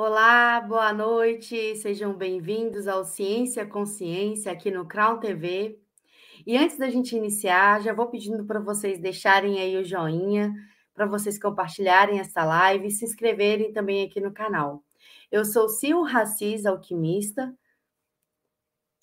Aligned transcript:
Olá, 0.00 0.60
boa 0.60 0.92
noite, 0.92 1.74
sejam 1.74 2.14
bem-vindos 2.14 2.86
ao 2.86 3.04
Ciência 3.04 3.66
Consciência 3.66 4.52
aqui 4.52 4.70
no 4.70 4.86
Crown 4.86 5.18
TV. 5.18 5.76
E 6.46 6.56
antes 6.56 6.78
da 6.78 6.88
gente 6.88 7.16
iniciar, 7.16 7.82
já 7.82 7.92
vou 7.92 8.06
pedindo 8.06 8.44
para 8.44 8.60
vocês 8.60 9.00
deixarem 9.00 9.60
aí 9.60 9.76
o 9.76 9.84
joinha, 9.84 10.54
para 10.94 11.04
vocês 11.04 11.36
compartilharem 11.36 12.20
essa 12.20 12.44
live 12.44 12.86
e 12.86 12.90
se 12.92 13.04
inscreverem 13.04 13.72
também 13.72 14.06
aqui 14.06 14.20
no 14.20 14.32
canal. 14.32 14.84
Eu 15.32 15.44
sou 15.44 15.68
Sil 15.74 15.98
Racis, 16.06 16.64
alquimista. 16.64 17.52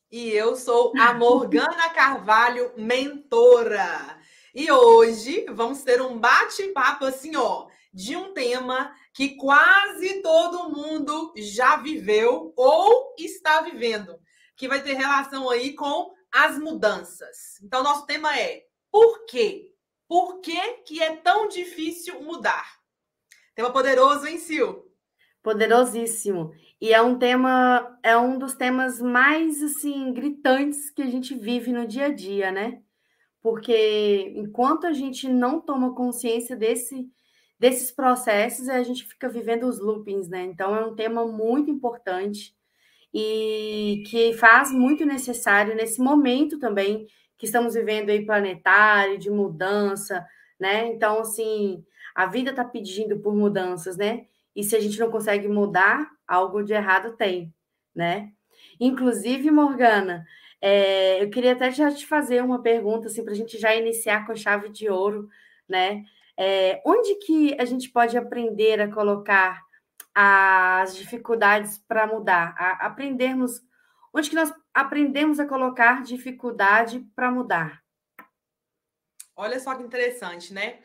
E 0.09 0.29
eu 0.29 0.55
sou 0.55 0.93
a 0.97 1.13
Morgana 1.13 1.89
Carvalho, 1.89 2.71
mentora. 2.77 4.17
E 4.53 4.71
hoje 4.71 5.45
vamos 5.49 5.83
ter 5.83 6.01
um 6.01 6.17
bate-papo 6.17 7.03
assim, 7.03 7.35
ó, 7.35 7.67
de 7.93 8.15
um 8.15 8.33
tema 8.33 8.95
que 9.15 9.37
quase 9.37 10.21
todo 10.21 10.69
mundo 10.69 11.33
já 11.37 11.77
viveu 11.77 12.53
ou 12.57 13.15
está 13.17 13.61
vivendo, 13.61 14.19
que 14.57 14.67
vai 14.67 14.83
ter 14.83 14.93
relação 14.93 15.49
aí 15.49 15.73
com 15.73 16.13
as 16.29 16.59
mudanças. 16.59 17.57
Então, 17.63 17.81
nosso 17.81 18.05
tema 18.05 18.37
é 18.37 18.65
por 18.91 19.25
quê? 19.25 19.71
Por 20.05 20.41
que, 20.41 20.59
que 20.85 21.01
é 21.01 21.15
tão 21.15 21.47
difícil 21.47 22.21
mudar? 22.21 22.77
Tema 23.55 23.71
poderoso, 23.71 24.27
hein, 24.27 24.37
Sil? 24.43 24.83
Poderosíssimo. 25.41 26.51
E 26.81 26.93
é 26.93 27.01
um 27.01 27.17
tema, 27.17 27.97
é 28.03 28.17
um 28.17 28.37
dos 28.37 28.53
temas 28.53 28.99
mais 28.99 29.63
assim 29.63 30.11
gritantes 30.11 30.89
que 30.89 31.01
a 31.01 31.07
gente 31.07 31.33
vive 31.33 31.71
no 31.71 31.87
dia 31.87 32.07
a 32.07 32.13
dia, 32.13 32.51
né? 32.51 32.81
Porque 33.41 34.33
enquanto 34.35 34.85
a 34.85 34.91
gente 34.91 35.29
não 35.29 35.61
toma 35.61 35.95
consciência 35.95 36.57
desse 36.57 37.09
desses 37.65 37.91
processos, 37.91 38.69
a 38.69 38.83
gente 38.83 39.03
fica 39.05 39.27
vivendo 39.27 39.63
os 39.63 39.79
loopings, 39.79 40.29
né? 40.29 40.43
Então, 40.43 40.75
é 40.75 40.85
um 40.85 40.95
tema 40.95 41.25
muito 41.25 41.71
importante 41.71 42.55
e 43.11 44.03
que 44.05 44.33
faz 44.33 44.71
muito 44.71 45.03
necessário 45.03 45.75
nesse 45.75 45.99
momento 45.99 46.59
também 46.59 47.07
que 47.35 47.47
estamos 47.47 47.73
vivendo 47.73 48.11
aí 48.11 48.23
planetário, 48.23 49.17
de 49.17 49.31
mudança, 49.31 50.23
né? 50.59 50.85
Então, 50.89 51.21
assim, 51.21 51.83
a 52.13 52.27
vida 52.27 52.51
está 52.51 52.63
pedindo 52.63 53.17
por 53.17 53.35
mudanças, 53.35 53.97
né? 53.97 54.27
E 54.55 54.63
se 54.63 54.75
a 54.75 54.79
gente 54.79 54.99
não 54.99 55.09
consegue 55.09 55.47
mudar, 55.47 56.07
algo 56.27 56.61
de 56.61 56.73
errado 56.73 57.17
tem, 57.17 57.51
né? 57.95 58.31
Inclusive, 58.79 59.49
Morgana, 59.49 60.23
é, 60.61 61.23
eu 61.23 61.31
queria 61.31 61.53
até 61.53 61.71
já 61.71 61.91
te 61.91 62.05
fazer 62.05 62.43
uma 62.43 62.61
pergunta, 62.61 63.07
assim, 63.07 63.23
para 63.23 63.33
a 63.33 63.35
gente 63.35 63.57
já 63.57 63.75
iniciar 63.75 64.27
com 64.27 64.35
chave 64.35 64.69
de 64.69 64.87
ouro, 64.87 65.27
né? 65.67 66.03
É, 66.37 66.81
onde 66.85 67.15
que 67.15 67.55
a 67.59 67.65
gente 67.65 67.89
pode 67.89 68.17
aprender 68.17 68.81
a 68.81 68.91
colocar 68.91 69.63
as 70.13 70.95
dificuldades 70.95 71.77
para 71.77 72.05
mudar? 72.05 72.55
A 72.57 72.87
aprendermos, 72.87 73.61
onde 74.13 74.29
que 74.29 74.35
nós 74.35 74.53
aprendemos 74.73 75.39
a 75.39 75.45
colocar 75.45 76.03
dificuldade 76.03 76.99
para 77.15 77.31
mudar? 77.31 77.81
Olha 79.35 79.59
só 79.59 79.75
que 79.75 79.83
interessante, 79.83 80.53
né? 80.53 80.79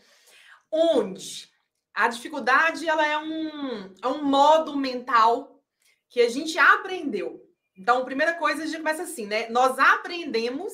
Onde 0.70 1.48
a 1.94 2.08
dificuldade 2.08 2.88
ela 2.88 3.06
é 3.06 3.18
um, 3.18 3.94
é 4.02 4.06
um 4.08 4.24
modo 4.24 4.76
mental 4.76 5.60
que 6.08 6.20
a 6.20 6.28
gente 6.28 6.58
aprendeu. 6.58 7.40
Então, 7.76 8.04
primeira 8.04 8.34
coisa, 8.34 8.62
a 8.62 8.66
gente 8.66 8.78
começa 8.78 9.02
assim, 9.02 9.26
né? 9.26 9.48
Nós 9.48 9.78
aprendemos 9.78 10.72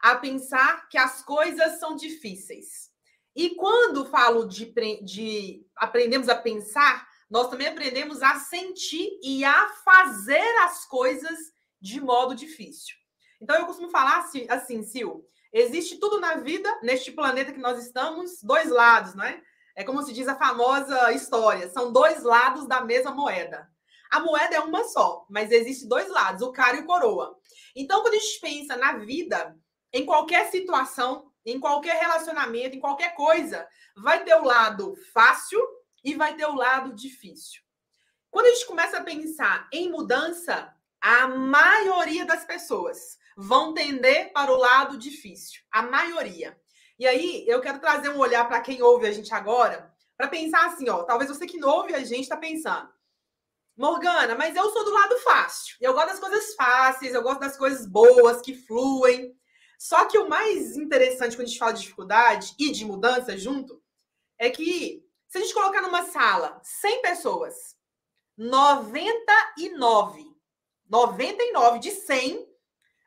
a 0.00 0.16
pensar 0.16 0.88
que 0.88 0.98
as 0.98 1.22
coisas 1.22 1.78
são 1.78 1.94
difíceis. 1.94 2.89
E 3.34 3.50
quando 3.50 4.06
falo 4.06 4.44
de, 4.46 4.72
de 5.02 5.66
aprendemos 5.76 6.28
a 6.28 6.34
pensar, 6.34 7.08
nós 7.30 7.48
também 7.48 7.68
aprendemos 7.68 8.22
a 8.22 8.34
sentir 8.36 9.18
e 9.22 9.44
a 9.44 9.68
fazer 9.84 10.58
as 10.64 10.84
coisas 10.86 11.38
de 11.80 12.00
modo 12.00 12.34
difícil. 12.34 12.96
Então, 13.40 13.56
eu 13.56 13.66
costumo 13.66 13.88
falar 13.88 14.18
assim, 14.18 14.46
assim 14.50 14.82
Sil, 14.84 15.24
existe 15.52 15.98
tudo 15.98 16.20
na 16.20 16.36
vida, 16.36 16.78
neste 16.82 17.12
planeta 17.12 17.52
que 17.52 17.60
nós 17.60 17.82
estamos, 17.82 18.42
dois 18.42 18.68
lados, 18.68 19.14
não 19.14 19.24
é? 19.24 19.40
É 19.76 19.84
como 19.84 20.02
se 20.02 20.12
diz 20.12 20.28
a 20.28 20.36
famosa 20.36 21.12
história, 21.12 21.70
são 21.70 21.92
dois 21.92 22.22
lados 22.22 22.66
da 22.66 22.82
mesma 22.82 23.12
moeda. 23.12 23.70
A 24.10 24.20
moeda 24.20 24.56
é 24.56 24.60
uma 24.60 24.84
só, 24.84 25.24
mas 25.30 25.52
existe 25.52 25.86
dois 25.86 26.08
lados, 26.08 26.42
o 26.42 26.52
cara 26.52 26.76
e 26.76 26.80
o 26.80 26.86
coroa. 26.86 27.38
Então, 27.76 28.02
quando 28.02 28.14
a 28.14 28.18
gente 28.18 28.40
pensa 28.40 28.76
na 28.76 28.94
vida, 28.98 29.56
em 29.92 30.04
qualquer 30.04 30.50
situação, 30.50 31.29
em 31.44 31.58
qualquer 31.58 32.00
relacionamento, 32.00 32.76
em 32.76 32.80
qualquer 32.80 33.14
coisa, 33.14 33.66
vai 33.96 34.24
ter 34.24 34.34
o 34.34 34.44
lado 34.44 34.94
fácil 35.12 35.60
e 36.04 36.14
vai 36.14 36.34
ter 36.34 36.46
o 36.46 36.54
lado 36.54 36.94
difícil. 36.94 37.62
Quando 38.30 38.46
a 38.46 38.50
gente 38.50 38.66
começa 38.66 38.98
a 38.98 39.04
pensar 39.04 39.68
em 39.72 39.90
mudança, 39.90 40.74
a 41.00 41.26
maioria 41.26 42.24
das 42.24 42.44
pessoas 42.44 43.18
vão 43.36 43.74
tender 43.74 44.32
para 44.32 44.52
o 44.52 44.56
lado 44.56 44.98
difícil. 44.98 45.60
A 45.70 45.82
maioria. 45.82 46.58
E 46.98 47.06
aí, 47.06 47.44
eu 47.48 47.60
quero 47.60 47.80
trazer 47.80 48.10
um 48.10 48.18
olhar 48.18 48.46
para 48.46 48.60
quem 48.60 48.82
ouve 48.82 49.06
a 49.06 49.12
gente 49.12 49.32
agora, 49.32 49.90
para 50.16 50.28
pensar 50.28 50.66
assim, 50.66 50.88
ó, 50.90 51.02
talvez 51.02 51.30
você 51.30 51.46
que 51.46 51.58
não 51.58 51.70
ouve 51.70 51.94
a 51.94 52.04
gente 52.04 52.24
está 52.24 52.36
pensando, 52.36 52.90
Morgana, 53.74 54.34
mas 54.34 54.54
eu 54.54 54.70
sou 54.70 54.84
do 54.84 54.92
lado 54.92 55.16
fácil. 55.20 55.74
Eu 55.80 55.94
gosto 55.94 56.08
das 56.08 56.20
coisas 56.20 56.54
fáceis, 56.54 57.14
eu 57.14 57.22
gosto 57.22 57.40
das 57.40 57.56
coisas 57.56 57.86
boas, 57.86 58.42
que 58.42 58.54
fluem. 58.54 59.34
Só 59.80 60.04
que 60.04 60.18
o 60.18 60.28
mais 60.28 60.76
interessante 60.76 61.34
quando 61.34 61.46
a 61.46 61.48
gente 61.48 61.58
fala 61.58 61.72
de 61.72 61.80
dificuldade 61.80 62.54
e 62.58 62.70
de 62.70 62.84
mudança 62.84 63.34
junto 63.38 63.82
é 64.38 64.50
que 64.50 65.02
se 65.26 65.38
a 65.38 65.40
gente 65.40 65.54
colocar 65.54 65.80
numa 65.80 66.04
sala 66.04 66.60
100 66.62 67.00
pessoas, 67.00 67.78
99, 68.36 70.36
99 70.86 71.78
de 71.78 71.92
100 71.92 72.46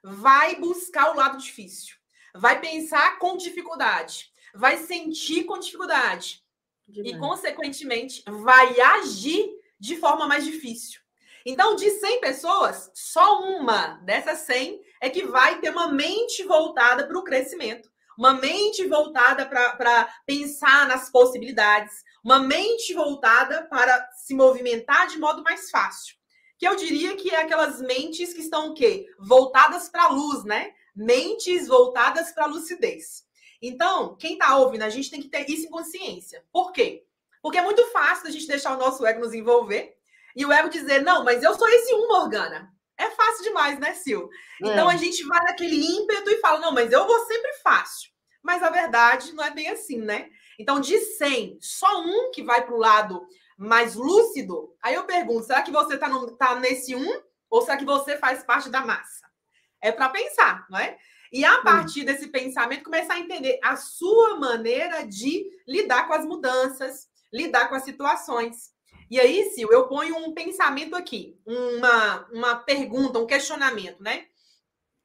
vai 0.03 0.55
buscar 0.55 1.11
o 1.11 1.15
lado 1.15 1.37
difícil, 1.37 1.95
vai 2.33 2.59
pensar 2.59 3.19
com 3.19 3.37
dificuldade, 3.37 4.33
vai 4.55 4.77
sentir 4.77 5.43
com 5.43 5.59
dificuldade 5.59 6.43
Demais. 6.87 7.15
e, 7.15 7.19
consequentemente, 7.19 8.23
vai 8.25 8.81
agir 8.81 9.47
de 9.79 9.95
forma 9.97 10.27
mais 10.27 10.43
difícil. 10.43 11.03
Então, 11.45 11.75
de 11.75 11.89
100 11.89 12.19
pessoas, 12.19 12.89
só 12.95 13.43
uma 13.43 13.99
dessas 14.05 14.39
100 14.39 14.81
é 15.03 15.09
que 15.09 15.25
vai 15.25 15.59
ter 15.59 15.69
uma 15.69 15.89
mente 15.89 16.43
voltada 16.43 17.05
para 17.05 17.19
o 17.19 17.25
crescimento, 17.25 17.91
uma 18.17 18.35
mente 18.35 18.87
voltada 18.87 19.45
para 19.45 20.07
pensar 20.25 20.87
nas 20.87 21.11
possibilidades, 21.11 21.91
uma 22.23 22.39
mente 22.39 22.93
voltada 22.93 23.63
para 23.63 24.09
se 24.13 24.33
movimentar 24.33 25.07
de 25.07 25.19
modo 25.19 25.43
mais 25.43 25.69
fácil. 25.69 26.15
Que 26.57 26.65
eu 26.65 26.77
diria 26.77 27.17
que 27.17 27.31
é 27.31 27.41
aquelas 27.41 27.81
mentes 27.81 28.33
que 28.33 28.39
estão 28.39 28.69
o 28.69 28.73
quê? 28.73 29.05
Voltadas 29.19 29.89
para 29.89 30.05
a 30.05 30.07
luz, 30.07 30.45
né? 30.45 30.71
Mentes 30.95 31.67
voltadas 31.67 32.31
para 32.31 32.45
a 32.45 32.47
lucidez. 32.47 33.25
Então, 33.61 34.15
quem 34.15 34.33
está 34.33 34.55
ouvindo, 34.55 34.83
a 34.83 34.89
gente 34.89 35.11
tem 35.11 35.21
que 35.21 35.27
ter 35.27 35.49
isso 35.49 35.67
em 35.67 35.69
consciência. 35.69 36.45
Por 36.49 36.71
quê? 36.71 37.03
Porque 37.41 37.57
é 37.57 37.61
muito 37.61 37.85
fácil 37.91 38.29
a 38.29 38.31
gente 38.31 38.47
deixar 38.47 38.73
o 38.73 38.79
nosso 38.79 39.05
ego 39.05 39.19
nos 39.19 39.33
envolver 39.33 39.97
e 40.33 40.45
o 40.45 40.53
ego 40.53 40.69
dizer, 40.69 41.01
não, 41.01 41.25
mas 41.25 41.43
eu 41.43 41.53
sou 41.55 41.67
esse 41.67 41.93
um, 41.93 42.07
Morgana. 42.07 42.72
É 42.97 43.09
fácil 43.09 43.43
demais, 43.43 43.79
né, 43.79 43.93
Sil? 43.97 44.29
É. 44.63 44.67
Então 44.67 44.87
a 44.87 44.95
gente 44.95 45.23
vai 45.25 45.43
naquele 45.43 45.75
ímpeto 45.75 46.29
e 46.29 46.39
fala, 46.39 46.59
não, 46.59 46.71
mas 46.71 46.91
eu 46.91 47.05
vou 47.05 47.25
sempre 47.25 47.51
fácil. 47.63 48.11
Mas 48.41 48.61
a 48.61 48.69
verdade 48.69 49.33
não 49.33 49.43
é 49.43 49.51
bem 49.51 49.69
assim, 49.69 49.97
né? 49.97 50.29
Então, 50.59 50.79
de 50.79 50.97
100, 50.99 51.57
só 51.61 52.01
um 52.01 52.31
que 52.31 52.43
vai 52.43 52.63
para 52.63 52.75
o 52.75 52.79
lado 52.79 53.25
mais 53.57 53.95
lúcido. 53.95 54.75
Aí 54.81 54.93
eu 54.93 55.05
pergunto, 55.05 55.45
será 55.45 55.61
que 55.61 55.71
você 55.71 55.95
está 55.95 56.09
tá 56.37 56.55
nesse 56.59 56.95
um 56.95 57.21
ou 57.49 57.61
será 57.61 57.77
que 57.77 57.85
você 57.85 58.17
faz 58.17 58.43
parte 58.43 58.69
da 58.69 58.85
massa? 58.85 59.25
É 59.81 59.91
para 59.91 60.09
pensar, 60.09 60.65
não 60.69 60.77
é? 60.77 60.97
E 61.31 61.43
a 61.43 61.61
partir 61.61 62.03
desse 62.03 62.27
pensamento, 62.27 62.83
começar 62.83 63.15
a 63.15 63.19
entender 63.19 63.59
a 63.63 63.75
sua 63.75 64.37
maneira 64.37 65.05
de 65.05 65.45
lidar 65.67 66.07
com 66.07 66.13
as 66.13 66.25
mudanças, 66.25 67.07
lidar 67.33 67.69
com 67.69 67.75
as 67.75 67.83
situações. 67.83 68.71
E 69.13 69.19
aí, 69.19 69.51
Sil, 69.53 69.69
eu 69.71 69.85
ponho 69.85 70.17
um 70.17 70.33
pensamento 70.33 70.95
aqui, 70.95 71.39
uma, 71.45 72.27
uma 72.31 72.55
pergunta, 72.55 73.19
um 73.19 73.27
questionamento, 73.27 74.01
né? 74.01 74.25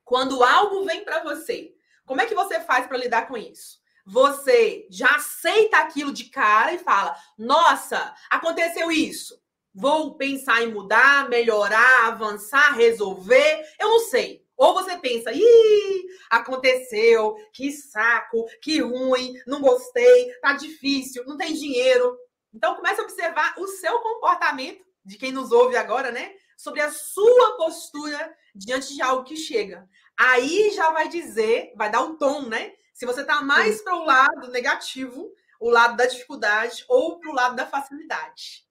Quando 0.02 0.42
algo 0.42 0.82
vem 0.86 1.04
para 1.04 1.22
você, 1.22 1.74
como 2.06 2.22
é 2.22 2.24
que 2.24 2.34
você 2.34 2.58
faz 2.58 2.86
para 2.86 2.96
lidar 2.96 3.28
com 3.28 3.36
isso? 3.36 3.82
Você 4.06 4.86
já 4.90 5.16
aceita 5.16 5.76
aquilo 5.76 6.10
de 6.10 6.24
cara 6.30 6.72
e 6.72 6.78
fala: 6.78 7.14
Nossa, 7.36 8.14
aconteceu 8.30 8.90
isso. 8.90 9.38
Vou 9.74 10.14
pensar 10.14 10.62
em 10.62 10.72
mudar, 10.72 11.28
melhorar, 11.28 12.06
avançar, 12.06 12.72
resolver. 12.76 13.62
Eu 13.78 13.90
não 13.90 14.00
sei. 14.00 14.42
Ou 14.56 14.72
você 14.72 14.96
pensa, 14.96 15.30
ih, 15.34 16.06
aconteceu, 16.30 17.36
que 17.52 17.70
saco, 17.70 18.46
que 18.62 18.80
ruim, 18.80 19.34
não 19.46 19.60
gostei, 19.60 20.32
tá 20.40 20.54
difícil, 20.54 21.26
não 21.26 21.36
tem 21.36 21.52
dinheiro. 21.52 22.18
Então, 22.52 22.74
comece 22.74 23.00
a 23.00 23.04
observar 23.04 23.54
o 23.58 23.66
seu 23.66 23.98
comportamento, 24.00 24.84
de 25.04 25.16
quem 25.16 25.32
nos 25.32 25.52
ouve 25.52 25.76
agora, 25.76 26.10
né? 26.10 26.34
Sobre 26.56 26.80
a 26.80 26.90
sua 26.90 27.56
postura 27.56 28.36
diante 28.54 28.94
de 28.94 29.02
algo 29.02 29.24
que 29.24 29.36
chega. 29.36 29.88
Aí 30.16 30.70
já 30.74 30.90
vai 30.90 31.08
dizer, 31.08 31.72
vai 31.76 31.90
dar 31.90 32.02
o 32.02 32.10
um 32.10 32.16
tom, 32.16 32.42
né? 32.42 32.72
Se 32.92 33.06
você 33.06 33.20
está 33.20 33.40
mais 33.40 33.80
para 33.80 33.94
o 33.94 34.04
lado 34.04 34.48
negativo, 34.48 35.32
o 35.60 35.70
lado 35.70 35.96
da 35.96 36.06
dificuldade, 36.06 36.84
ou 36.88 37.18
para 37.18 37.30
o 37.30 37.34
lado 37.34 37.56
da 37.56 37.66
facilidade. 37.66 38.66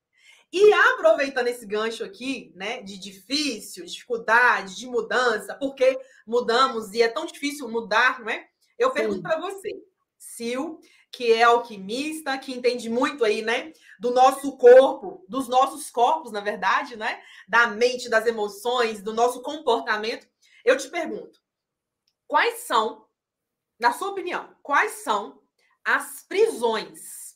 E 0.51 0.73
aproveitando 0.73 1.47
esse 1.47 1.65
gancho 1.65 2.03
aqui, 2.03 2.53
né, 2.55 2.81
de 2.81 2.97
difícil, 2.97 3.85
dificuldade, 3.85 4.77
de 4.77 4.87
mudança, 4.87 5.55
porque 5.55 5.99
mudamos 6.25 6.93
e 6.93 7.01
é 7.01 7.09
tão 7.09 7.25
difícil 7.25 7.67
mudar, 7.69 8.19
não 8.21 8.29
é? 8.29 8.47
Eu 8.77 8.91
pergunto 8.91 9.21
para 9.21 9.39
você, 9.39 9.69
Sil, 10.19 10.79
que 11.11 11.31
é 11.33 11.43
alquimista, 11.43 12.37
que 12.37 12.53
entende 12.53 12.89
muito 12.89 13.23
aí, 13.23 13.41
né, 13.41 13.71
do 13.99 14.11
nosso 14.11 14.57
corpo, 14.57 15.25
dos 15.27 15.47
nossos 15.47 15.89
corpos, 15.89 16.31
na 16.31 16.41
verdade, 16.41 16.95
né, 16.95 17.21
da 17.47 17.67
mente, 17.67 18.09
das 18.09 18.25
emoções, 18.25 19.01
do 19.01 19.13
nosso 19.13 19.41
comportamento. 19.41 20.27
Eu 20.63 20.77
te 20.77 20.89
pergunto, 20.89 21.39
quais 22.27 22.59
são, 22.59 23.07
na 23.79 23.93
sua 23.93 24.09
opinião, 24.09 24.55
quais 24.61 25.03
são 25.03 25.41
as 25.83 26.23
prisões 26.27 27.35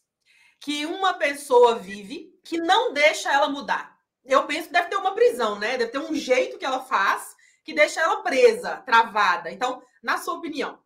que 0.59 0.85
uma 0.85 1.13
pessoa 1.13 1.75
vive 1.75 2.37
que 2.43 2.57
não 2.57 2.93
deixa 2.93 3.31
ela 3.31 3.49
mudar? 3.49 3.97
Eu 4.23 4.45
penso 4.45 4.67
que 4.67 4.73
deve 4.73 4.89
ter 4.89 4.97
uma 4.97 5.15
prisão, 5.15 5.57
né? 5.57 5.77
Deve 5.77 5.91
ter 5.91 5.97
um 5.97 6.13
jeito 6.13 6.59
que 6.59 6.65
ela 6.65 6.81
faz 6.81 7.35
que 7.63 7.73
deixa 7.73 8.01
ela 8.01 8.21
presa, 8.21 8.77
travada. 8.77 9.51
Então, 9.51 9.81
na 10.01 10.17
sua 10.17 10.35
opinião, 10.35 10.79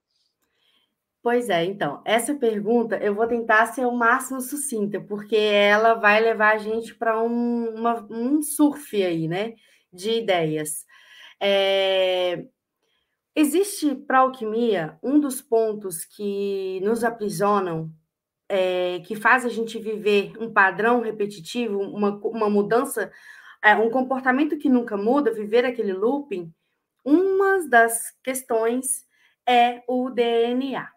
Pois 1.25 1.50
é, 1.50 1.66
então, 1.66 2.04
essa 2.06 2.36
pergunta 2.36 2.98
eu 2.98 3.16
vou 3.16 3.25
tentar 3.25 3.66
ser 3.66 3.83
o 3.83 3.92
máximo 3.92 4.39
sucinta, 4.39 5.01
porque 5.01 5.36
ela 5.36 5.95
vai 5.95 6.22
levar 6.22 6.54
a 6.54 6.57
gente 6.60 6.94
para 6.94 7.19
um, 7.19 7.74
um 8.12 8.44
surf 8.44 9.04
aí, 9.04 9.27
né, 9.27 9.56
de 9.92 10.19
ideias. 10.19 10.86
É... 11.42 12.45
Existe 13.36 13.95
para 13.95 14.19
a 14.19 14.22
alquimia 14.22 15.00
um 15.01 15.19
dos 15.19 15.42
pontos 15.42 16.06
que 16.06 16.80
nos 16.83 17.04
aprisionam, 17.04 17.92
é, 18.48 19.00
que 19.00 19.16
faz 19.16 19.44
a 19.45 19.50
gente 19.50 19.80
viver 19.80 20.31
um 20.39 20.54
padrão 20.54 21.01
repetitivo, 21.01 21.80
uma, 21.80 22.19
uma 22.24 22.51
mudança, 22.51 23.12
é, 23.63 23.75
um 23.75 23.89
comportamento 23.89 24.60
que 24.60 24.69
nunca 24.69 24.95
muda, 24.95 25.33
viver 25.33 25.66
aquele 25.66 25.92
looping. 25.92 26.54
Uma 27.04 27.68
das 27.68 28.12
questões 28.24 29.04
é 29.48 29.81
o 29.88 30.12
DNA. 30.12 30.94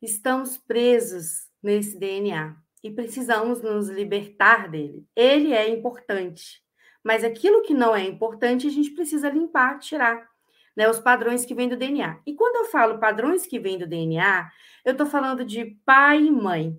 Estamos 0.00 0.58
presos 0.58 1.48
nesse 1.62 1.98
DNA 1.98 2.54
e 2.84 2.90
precisamos 2.90 3.62
nos 3.62 3.88
libertar 3.88 4.68
dele. 4.68 5.06
Ele 5.16 5.52
é 5.52 5.68
importante, 5.68 6.62
mas 7.02 7.24
aquilo 7.24 7.62
que 7.62 7.72
não 7.72 7.96
é 7.96 8.02
importante 8.04 8.66
a 8.66 8.70
gente 8.70 8.90
precisa 8.90 9.30
limpar, 9.30 9.78
tirar. 9.78 10.28
Né, 10.76 10.86
os 10.90 11.00
padrões 11.00 11.46
que 11.46 11.54
vêm 11.54 11.70
do 11.70 11.76
DNA. 11.76 12.20
E 12.26 12.34
quando 12.34 12.56
eu 12.56 12.70
falo 12.70 12.98
padrões 12.98 13.46
que 13.46 13.58
vêm 13.58 13.78
do 13.78 13.86
DNA, 13.86 14.50
eu 14.84 14.92
estou 14.92 15.06
falando 15.06 15.42
de 15.42 15.64
pai 15.86 16.24
e 16.24 16.30
mãe. 16.30 16.78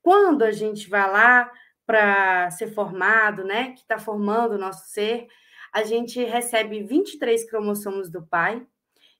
Quando 0.00 0.44
a 0.44 0.52
gente 0.52 0.88
vai 0.88 1.10
lá 1.10 1.50
para 1.84 2.48
ser 2.52 2.68
formado, 2.68 3.42
né, 3.42 3.72
que 3.72 3.80
está 3.80 3.98
formando 3.98 4.52
o 4.52 4.58
nosso 4.58 4.86
ser, 4.88 5.26
a 5.72 5.82
gente 5.82 6.22
recebe 6.22 6.84
23 6.84 7.50
cromossomos 7.50 8.08
do 8.08 8.22
pai 8.24 8.64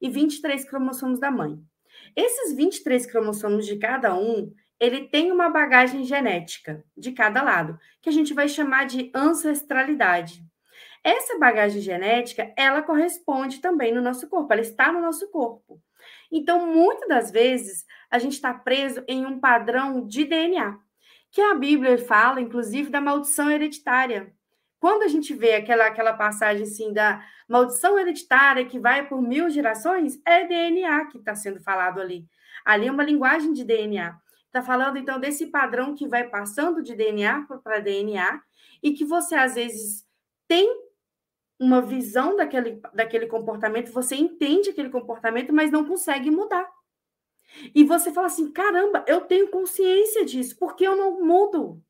e 0.00 0.08
23 0.08 0.64
cromossomos 0.70 1.18
da 1.18 1.30
mãe. 1.30 1.60
Esses 2.16 2.54
23 2.54 3.06
cromossomos 3.06 3.66
de 3.66 3.76
cada 3.76 4.14
um, 4.14 4.52
ele 4.80 5.08
tem 5.08 5.32
uma 5.32 5.48
bagagem 5.48 6.04
genética 6.04 6.84
de 6.96 7.12
cada 7.12 7.42
lado, 7.42 7.78
que 8.00 8.08
a 8.08 8.12
gente 8.12 8.32
vai 8.32 8.48
chamar 8.48 8.86
de 8.86 9.10
ancestralidade. 9.14 10.42
Essa 11.02 11.38
bagagem 11.38 11.80
genética, 11.80 12.52
ela 12.56 12.82
corresponde 12.82 13.60
também 13.60 13.92
no 13.92 14.02
nosso 14.02 14.28
corpo, 14.28 14.52
ela 14.52 14.62
está 14.62 14.92
no 14.92 15.00
nosso 15.00 15.30
corpo. 15.30 15.80
Então, 16.30 16.66
muitas 16.66 17.08
das 17.08 17.30
vezes, 17.30 17.84
a 18.10 18.18
gente 18.18 18.34
está 18.34 18.52
preso 18.52 19.02
em 19.08 19.24
um 19.24 19.40
padrão 19.40 20.06
de 20.06 20.24
DNA, 20.24 20.78
que 21.30 21.40
a 21.40 21.54
Bíblia 21.54 21.98
fala, 21.98 22.40
inclusive, 22.40 22.90
da 22.90 23.00
maldição 23.00 23.50
hereditária. 23.50 24.32
Quando 24.80 25.02
a 25.02 25.08
gente 25.08 25.34
vê 25.34 25.54
aquela, 25.54 25.86
aquela 25.86 26.12
passagem 26.12 26.62
assim 26.62 26.92
da 26.92 27.24
maldição 27.48 27.98
hereditária 27.98 28.64
que 28.64 28.78
vai 28.78 29.06
por 29.06 29.20
mil 29.20 29.50
gerações, 29.50 30.20
é 30.24 30.46
DNA 30.46 31.06
que 31.06 31.18
está 31.18 31.34
sendo 31.34 31.60
falado 31.60 32.00
ali. 32.00 32.26
Ali 32.64 32.86
é 32.86 32.92
uma 32.92 33.02
linguagem 33.02 33.52
de 33.52 33.64
DNA. 33.64 34.16
Está 34.46 34.62
falando, 34.62 34.96
então, 34.96 35.20
desse 35.20 35.46
padrão 35.46 35.94
que 35.94 36.08
vai 36.08 36.28
passando 36.28 36.82
de 36.82 36.94
DNA 36.94 37.46
para 37.62 37.80
DNA 37.80 38.40
e 38.82 38.92
que 38.92 39.04
você, 39.04 39.34
às 39.34 39.54
vezes, 39.56 40.06
tem 40.46 40.88
uma 41.58 41.82
visão 41.82 42.36
daquele, 42.36 42.80
daquele 42.94 43.26
comportamento, 43.26 43.92
você 43.92 44.14
entende 44.14 44.70
aquele 44.70 44.90
comportamento, 44.90 45.52
mas 45.52 45.70
não 45.70 45.84
consegue 45.84 46.30
mudar. 46.30 46.70
E 47.74 47.84
você 47.84 48.12
fala 48.12 48.26
assim: 48.28 48.50
caramba, 48.52 49.04
eu 49.06 49.22
tenho 49.22 49.48
consciência 49.48 50.24
disso, 50.24 50.56
por 50.56 50.76
que 50.76 50.84
eu 50.84 50.96
não 50.96 51.24
mudo? 51.24 51.82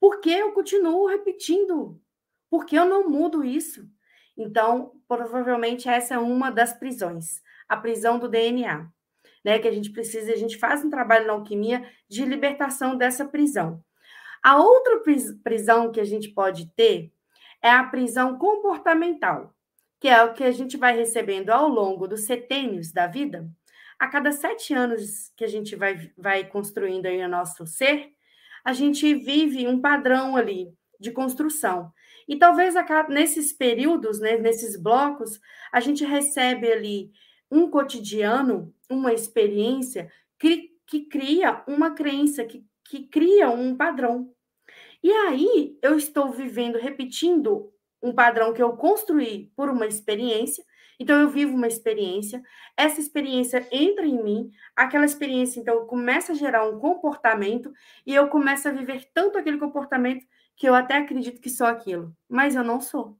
Por 0.00 0.20
que 0.20 0.30
eu 0.30 0.52
continuo 0.52 1.06
repetindo? 1.06 2.00
Por 2.50 2.64
que 2.64 2.76
eu 2.76 2.86
não 2.86 3.08
mudo 3.08 3.44
isso? 3.44 3.88
Então, 4.36 4.92
provavelmente 5.08 5.88
essa 5.88 6.14
é 6.14 6.18
uma 6.18 6.50
das 6.50 6.72
prisões, 6.72 7.42
a 7.68 7.76
prisão 7.76 8.18
do 8.18 8.28
DNA, 8.28 8.88
né? 9.44 9.58
Que 9.58 9.68
a 9.68 9.72
gente 9.72 9.90
precisa, 9.90 10.32
a 10.32 10.36
gente 10.36 10.56
faz 10.56 10.84
um 10.84 10.90
trabalho 10.90 11.26
na 11.26 11.32
alquimia 11.32 11.88
de 12.08 12.24
libertação 12.24 12.96
dessa 12.96 13.24
prisão. 13.24 13.82
A 14.42 14.56
outra 14.56 15.02
prisão 15.42 15.90
que 15.90 16.00
a 16.00 16.04
gente 16.04 16.28
pode 16.28 16.66
ter 16.76 17.12
é 17.60 17.70
a 17.70 17.82
prisão 17.84 18.38
comportamental, 18.38 19.52
que 19.98 20.08
é 20.08 20.22
o 20.22 20.32
que 20.32 20.44
a 20.44 20.52
gente 20.52 20.76
vai 20.76 20.96
recebendo 20.96 21.50
ao 21.50 21.68
longo 21.68 22.06
dos 22.06 22.24
setênios 22.24 22.92
da 22.92 23.08
vida. 23.08 23.50
A 23.98 24.06
cada 24.06 24.30
sete 24.30 24.72
anos 24.72 25.32
que 25.36 25.44
a 25.44 25.48
gente 25.48 25.74
vai, 25.74 26.12
vai 26.16 26.44
construindo 26.44 27.06
aí 27.06 27.20
o 27.20 27.28
nosso 27.28 27.66
ser, 27.66 28.12
a 28.64 28.72
gente 28.72 29.14
vive 29.14 29.66
um 29.66 29.80
padrão 29.80 30.36
ali 30.36 30.72
de 31.00 31.10
construção. 31.10 31.92
E 32.28 32.36
talvez 32.36 32.74
nesses 33.08 33.52
períodos, 33.52 34.20
né, 34.20 34.36
nesses 34.36 34.76
blocos, 34.80 35.40
a 35.72 35.80
gente 35.80 36.04
recebe 36.04 36.70
ali 36.70 37.10
um 37.50 37.70
cotidiano, 37.70 38.74
uma 38.90 39.12
experiência 39.12 40.10
que, 40.38 40.70
que 40.86 41.06
cria 41.06 41.62
uma 41.66 41.94
crença, 41.94 42.44
que, 42.44 42.64
que 42.84 43.04
cria 43.06 43.48
um 43.48 43.74
padrão. 43.74 44.30
E 45.02 45.10
aí 45.10 45.78
eu 45.80 45.96
estou 45.96 46.30
vivendo, 46.30 46.76
repetindo 46.76 47.72
um 48.02 48.12
padrão 48.12 48.52
que 48.52 48.62
eu 48.62 48.76
construí 48.76 49.50
por 49.56 49.70
uma 49.70 49.86
experiência. 49.86 50.64
Então 50.98 51.20
eu 51.20 51.28
vivo 51.28 51.54
uma 51.54 51.68
experiência, 51.68 52.42
essa 52.76 53.00
experiência 53.00 53.66
entra 53.70 54.04
em 54.04 54.22
mim, 54.22 54.50
aquela 54.74 55.04
experiência 55.04 55.60
então 55.60 55.86
começa 55.86 56.32
a 56.32 56.34
gerar 56.34 56.68
um 56.68 56.78
comportamento 56.80 57.72
e 58.04 58.14
eu 58.14 58.28
começo 58.28 58.68
a 58.68 58.72
viver 58.72 59.08
tanto 59.14 59.38
aquele 59.38 59.58
comportamento 59.58 60.26
que 60.56 60.68
eu 60.68 60.74
até 60.74 60.96
acredito 60.96 61.40
que 61.40 61.48
sou 61.48 61.66
aquilo, 61.66 62.16
mas 62.28 62.56
eu 62.56 62.64
não 62.64 62.80
sou. 62.80 63.16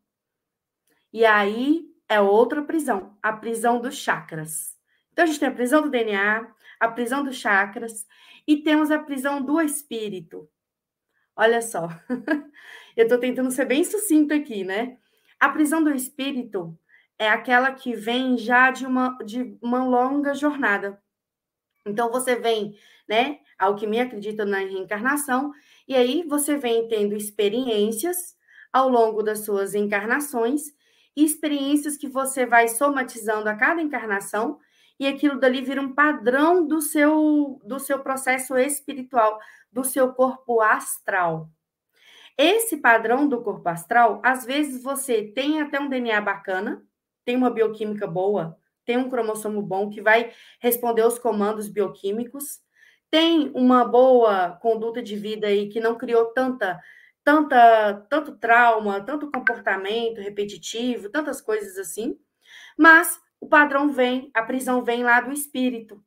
E 1.12 1.24
aí 1.24 1.84
é 2.08 2.20
outra 2.20 2.62
prisão, 2.62 3.16
a 3.22 3.32
prisão 3.32 3.80
dos 3.80 3.96
chakras. 3.96 4.76
Então 5.12 5.24
a 5.24 5.26
gente 5.26 5.38
tem 5.38 5.48
a 5.48 5.54
prisão 5.54 5.82
do 5.82 5.90
DNA, 5.90 6.52
a 6.80 6.88
prisão 6.88 7.22
dos 7.22 7.36
chakras 7.36 8.06
e 8.46 8.56
temos 8.56 8.90
a 8.90 8.98
prisão 8.98 9.40
do 9.40 9.60
espírito. 9.60 10.48
Olha 11.36 11.62
só, 11.62 11.88
eu 12.96 13.04
estou 13.04 13.18
tentando 13.18 13.50
ser 13.52 13.66
bem 13.66 13.84
sucinto 13.84 14.34
aqui, 14.34 14.64
né? 14.64 14.98
A 15.38 15.48
prisão 15.48 15.82
do 15.82 15.94
espírito 15.94 16.76
é 17.18 17.28
aquela 17.28 17.72
que 17.72 17.94
vem 17.94 18.38
já 18.38 18.70
de 18.70 18.86
uma, 18.86 19.18
de 19.24 19.58
uma 19.60 19.84
longa 19.84 20.34
jornada. 20.34 21.02
Então 21.84 22.10
você 22.10 22.36
vem, 22.36 22.76
né? 23.08 23.40
A 23.58 23.66
alquimia 23.66 24.04
acredita 24.04 24.44
na 24.44 24.58
reencarnação 24.58 25.52
e 25.86 25.94
aí 25.96 26.22
você 26.22 26.56
vem 26.56 26.86
tendo 26.88 27.16
experiências 27.16 28.36
ao 28.72 28.88
longo 28.88 29.22
das 29.22 29.44
suas 29.44 29.74
encarnações, 29.74 30.62
experiências 31.16 31.96
que 31.96 32.08
você 32.08 32.46
vai 32.46 32.68
somatizando 32.68 33.48
a 33.48 33.56
cada 33.56 33.80
encarnação, 33.80 34.60
e 35.00 35.06
aquilo 35.06 35.38
dali 35.38 35.62
vira 35.62 35.80
um 35.80 35.94
padrão 35.94 36.66
do 36.66 36.80
seu 36.80 37.60
do 37.64 37.78
seu 37.78 38.00
processo 38.00 38.56
espiritual, 38.58 39.38
do 39.72 39.84
seu 39.84 40.12
corpo 40.12 40.60
astral. 40.60 41.48
Esse 42.36 42.76
padrão 42.76 43.28
do 43.28 43.42
corpo 43.42 43.68
astral, 43.68 44.20
às 44.24 44.44
vezes 44.44 44.82
você 44.82 45.24
tem 45.24 45.60
até 45.60 45.80
um 45.80 45.88
DNA 45.88 46.20
bacana, 46.20 46.84
tem 47.28 47.36
uma 47.36 47.50
bioquímica 47.50 48.06
boa, 48.06 48.56
tem 48.86 48.96
um 48.96 49.10
cromossomo 49.10 49.60
bom 49.60 49.90
que 49.90 50.00
vai 50.00 50.32
responder 50.62 51.02
aos 51.02 51.18
comandos 51.18 51.68
bioquímicos, 51.68 52.60
tem 53.10 53.52
uma 53.54 53.84
boa 53.84 54.52
conduta 54.62 55.02
de 55.02 55.14
vida 55.14 55.46
aí 55.46 55.68
que 55.68 55.78
não 55.78 55.98
criou 55.98 56.32
tanta 56.32 56.80
tanta 57.22 58.06
tanto 58.08 58.38
trauma, 58.38 59.02
tanto 59.02 59.30
comportamento 59.30 60.22
repetitivo, 60.22 61.10
tantas 61.10 61.38
coisas 61.38 61.76
assim, 61.76 62.18
mas 62.78 63.20
o 63.38 63.46
padrão 63.46 63.92
vem, 63.92 64.30
a 64.32 64.42
prisão 64.42 64.82
vem 64.82 65.04
lá 65.04 65.20
do 65.20 65.30
espírito. 65.30 66.02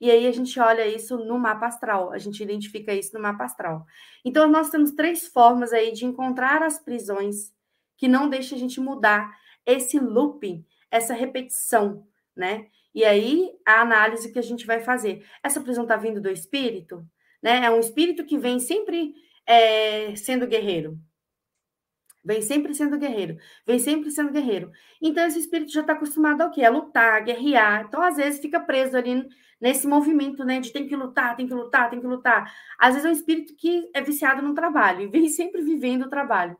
E 0.00 0.10
aí 0.10 0.26
a 0.26 0.32
gente 0.32 0.58
olha 0.58 0.86
isso 0.86 1.18
no 1.18 1.38
mapa 1.38 1.66
astral, 1.66 2.12
a 2.14 2.18
gente 2.18 2.42
identifica 2.42 2.94
isso 2.94 3.12
no 3.12 3.20
mapa 3.20 3.44
astral. 3.44 3.84
Então 4.24 4.48
nós 4.48 4.70
temos 4.70 4.92
três 4.92 5.26
formas 5.26 5.70
aí 5.70 5.92
de 5.92 6.06
encontrar 6.06 6.62
as 6.62 6.78
prisões 6.78 7.52
que 7.98 8.08
não 8.08 8.26
deixa 8.26 8.54
a 8.54 8.58
gente 8.58 8.80
mudar 8.80 9.30
esse 9.66 9.98
looping, 9.98 10.64
essa 10.90 11.14
repetição, 11.14 12.06
né? 12.36 12.66
E 12.94 13.04
aí, 13.04 13.50
a 13.66 13.80
análise 13.80 14.32
que 14.32 14.38
a 14.38 14.42
gente 14.42 14.66
vai 14.66 14.80
fazer. 14.80 15.26
Essa 15.42 15.60
prisão 15.60 15.84
está 15.84 15.96
vindo 15.96 16.20
do 16.20 16.30
espírito, 16.30 17.06
né? 17.42 17.64
É 17.64 17.70
um 17.70 17.80
espírito 17.80 18.24
que 18.24 18.38
vem 18.38 18.58
sempre. 18.60 19.14
é, 19.46 20.14
sendo 20.16 20.46
guerreiro. 20.46 20.98
Vem 22.24 22.40
sempre 22.40 22.74
sendo 22.74 22.98
guerreiro. 22.98 23.36
Vem 23.66 23.78
sempre 23.78 24.10
sendo 24.10 24.30
guerreiro. 24.32 24.70
Então, 25.00 25.26
esse 25.26 25.40
espírito 25.40 25.72
já 25.72 25.80
está 25.80 25.92
acostumado 25.94 26.40
ao 26.42 26.50
quê? 26.50 26.62
A 26.64 26.70
lutar, 26.70 27.14
a 27.14 27.20
guerrear. 27.20 27.84
Então, 27.86 28.00
às 28.00 28.16
vezes, 28.16 28.40
fica 28.40 28.60
preso 28.60 28.96
ali 28.96 29.26
nesse 29.60 29.86
movimento, 29.88 30.44
né? 30.44 30.60
De 30.60 30.72
tem 30.72 30.86
que 30.86 30.94
lutar, 30.94 31.36
tem 31.36 31.46
que 31.48 31.54
lutar, 31.54 31.90
tem 31.90 32.00
que 32.00 32.06
lutar. 32.06 32.52
Às 32.78 32.94
vezes 32.94 33.06
é 33.06 33.08
um 33.08 33.12
espírito 33.12 33.56
que 33.56 33.90
é 33.94 34.00
viciado 34.00 34.40
no 34.42 34.54
trabalho 34.54 35.02
e 35.02 35.08
vem 35.08 35.28
sempre 35.30 35.62
vivendo 35.62 36.02
o 36.04 36.10
trabalho. 36.10 36.56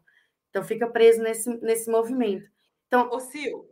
Então, 0.50 0.64
fica 0.64 0.87
preso 0.88 1.23
nesse, 1.23 1.49
nesse 1.62 1.90
movimento. 1.90 2.50
Então, 2.92 3.08
Ô, 3.11 3.18
Sil, 3.25 3.64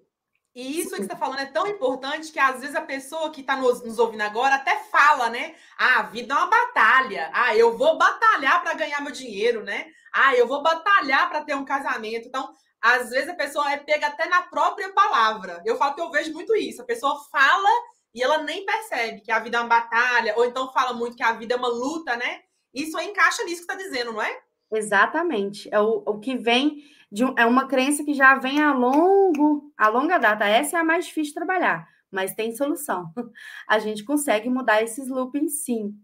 e 0.55 0.81
isso 0.81 0.93
que 0.93 0.97
você 0.97 1.03
está 1.03 1.15
falando 1.15 1.41
é 1.41 1.45
tão 1.45 1.67
importante 1.67 2.33
que 2.33 2.39
às 2.39 2.63
vezes 2.63 2.75
a 2.75 2.81
pessoa 2.81 3.31
que 3.31 3.43
está 3.43 3.55
nos, 3.55 3.85
nos, 3.85 3.99
ouvindo 3.99 4.23
agora 4.23 4.55
até 4.55 4.79
fala, 4.85 5.29
né? 5.29 5.55
Ah, 5.79 5.99
a 5.99 6.03
vida 6.05 6.33
é 6.33 6.37
uma 6.39 6.47
batalha. 6.47 7.31
Ah, 7.35 7.55
eu 7.55 7.77
vou 7.77 7.99
batalhar 7.99 8.63
para 8.63 8.73
ganhar 8.73 9.03
meu 9.03 9.13
dinheiro, 9.13 9.63
né? 9.63 9.89
Ah, 10.11 10.35
eu 10.35 10.49
vou 10.49 10.63
batalhar 10.63 11.29
para 11.29 11.45
ter 11.45 11.55
um 11.55 11.67
casamento. 11.67 12.29
Então, 12.29 12.51
às 12.81 13.11
vezes 13.11 13.29
a 13.29 13.35
pessoa 13.35 13.71
é 13.71 13.77
pega 13.77 14.07
até 14.07 14.27
na 14.27 14.41
própria 14.45 14.91
palavra. 14.95 15.63
Eu 15.67 15.77
falo 15.77 15.95
que 15.95 16.01
eu 16.01 16.11
vejo 16.11 16.33
muito 16.33 16.57
isso. 16.57 16.81
A 16.81 16.87
pessoa 16.87 17.21
fala 17.31 17.69
e 18.15 18.23
ela 18.23 18.39
nem 18.39 18.65
percebe 18.65 19.21
que 19.21 19.31
a 19.31 19.39
vida 19.39 19.59
é 19.59 19.61
uma 19.61 19.69
batalha, 19.69 20.35
ou 20.39 20.47
então 20.47 20.73
fala 20.73 20.95
muito 20.95 21.15
que 21.15 21.23
a 21.23 21.35
vida 21.35 21.57
é 21.57 21.59
uma 21.59 21.69
luta, 21.69 22.17
né? 22.17 22.41
Isso 22.73 22.97
aí 22.97 23.07
encaixa 23.07 23.45
nisso 23.45 23.67
que 23.67 23.71
está 23.71 23.75
dizendo, 23.75 24.15
não 24.15 24.23
é? 24.23 24.41
Exatamente. 24.73 25.69
É 25.71 25.79
o, 25.79 26.03
o 26.07 26.19
que 26.19 26.39
vem 26.39 26.83
um, 27.13 27.35
é 27.37 27.45
uma 27.45 27.67
crença 27.67 28.05
que 28.05 28.15
já 28.15 28.37
vem 28.37 28.61
a 28.63 28.73
longo, 28.73 29.73
a 29.77 29.89
longa 29.89 30.19
data. 30.19 30.45
Essa 30.47 30.77
é 30.79 30.81
a 30.81 30.85
mais 30.85 31.07
difícil 31.07 31.31
de 31.31 31.35
trabalhar, 31.35 31.89
mas 32.11 32.35
tem 32.35 32.55
solução. 32.55 33.13
A 33.69 33.79
gente 33.79 34.05
consegue 34.05 34.49
mudar 34.49 34.83
esses 34.83 35.09
loopings 35.09 35.65
sim. 35.65 35.95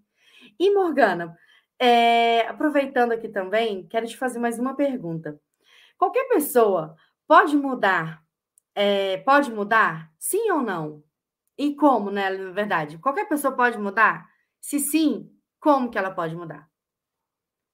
E 0.59 0.73
Morgana, 0.75 1.37
é, 1.79 2.41
aproveitando 2.49 3.13
aqui 3.13 3.29
também, 3.29 3.87
quero 3.89 4.07
te 4.07 4.17
fazer 4.17 4.39
mais 4.39 4.59
uma 4.59 4.75
pergunta. 4.75 5.41
Qualquer 5.99 6.29
pessoa 6.29 6.97
pode 7.27 7.57
mudar? 7.57 8.23
É, 8.75 9.19
pode 9.19 9.51
mudar? 9.51 10.11
Sim 10.19 10.51
ou 10.51 10.63
não? 10.63 11.03
E 11.59 11.75
como, 11.75 12.11
né? 12.11 12.31
Na 12.31 12.53
verdade, 12.53 12.99
qualquer 12.99 13.29
pessoa 13.29 13.55
pode 13.55 13.79
mudar? 13.79 14.29
Se 14.61 14.79
sim, 14.79 15.31
como 15.61 15.91
que 15.91 15.99
ela 15.99 16.11
pode 16.11 16.37
mudar? 16.37 16.69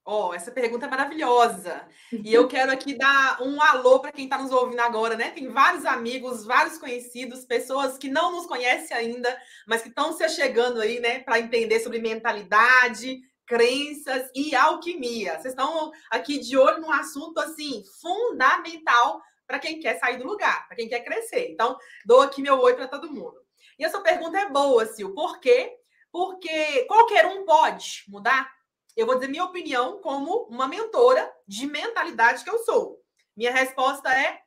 Oh, 0.04 0.34
essa 0.34 0.50
pergunta 0.50 0.86
é 0.86 0.90
maravilhosa. 0.90 1.86
E 2.10 2.34
eu 2.34 2.48
quero 2.48 2.72
aqui 2.72 2.94
dar 2.94 3.40
um 3.40 3.62
alô 3.62 4.00
para 4.00 4.10
quem 4.10 4.24
está 4.24 4.36
nos 4.36 4.50
ouvindo 4.50 4.80
agora, 4.80 5.14
né? 5.14 5.30
Tem 5.30 5.48
vários 5.48 5.84
amigos, 5.86 6.44
vários 6.44 6.76
conhecidos, 6.76 7.44
pessoas 7.44 7.96
que 7.96 8.08
não 8.08 8.32
nos 8.32 8.46
conhecem 8.46 8.96
ainda, 8.96 9.40
mas 9.64 9.80
que 9.80 9.88
estão 9.88 10.12
se 10.12 10.28
chegando 10.30 10.80
aí, 10.80 10.98
né, 10.98 11.20
para 11.20 11.38
entender 11.38 11.78
sobre 11.78 12.00
mentalidade, 12.00 13.20
crenças 13.46 14.28
e 14.34 14.56
alquimia. 14.56 15.34
Vocês 15.34 15.54
estão 15.54 15.92
aqui 16.10 16.38
de 16.38 16.56
olho 16.58 16.80
num 16.80 16.90
assunto 16.90 17.38
assim 17.38 17.84
fundamental 18.00 19.22
para 19.46 19.60
quem 19.60 19.78
quer 19.78 20.00
sair 20.00 20.16
do 20.16 20.26
lugar, 20.26 20.66
para 20.66 20.76
quem 20.76 20.88
quer 20.88 21.04
crescer. 21.04 21.48
Então, 21.50 21.76
dou 22.04 22.22
aqui 22.22 22.42
meu 22.42 22.58
oi 22.58 22.74
para 22.74 22.88
todo 22.88 23.12
mundo. 23.12 23.40
E 23.78 23.84
essa 23.84 24.00
pergunta 24.00 24.36
é 24.36 24.48
boa, 24.48 24.84
Sil. 24.90 25.14
Por 25.14 25.38
quê? 25.38 25.76
Porque 26.10 26.86
qualquer 26.86 27.26
um 27.26 27.44
pode 27.44 28.04
mudar 28.08 28.50
eu 28.96 29.06
vou 29.06 29.14
dizer 29.14 29.28
minha 29.28 29.44
opinião 29.44 30.00
como 30.00 30.44
uma 30.44 30.68
mentora 30.68 31.32
de 31.46 31.66
mentalidade 31.66 32.44
que 32.44 32.50
eu 32.50 32.58
sou. 32.58 33.00
Minha 33.36 33.52
resposta 33.52 34.12
é 34.12 34.42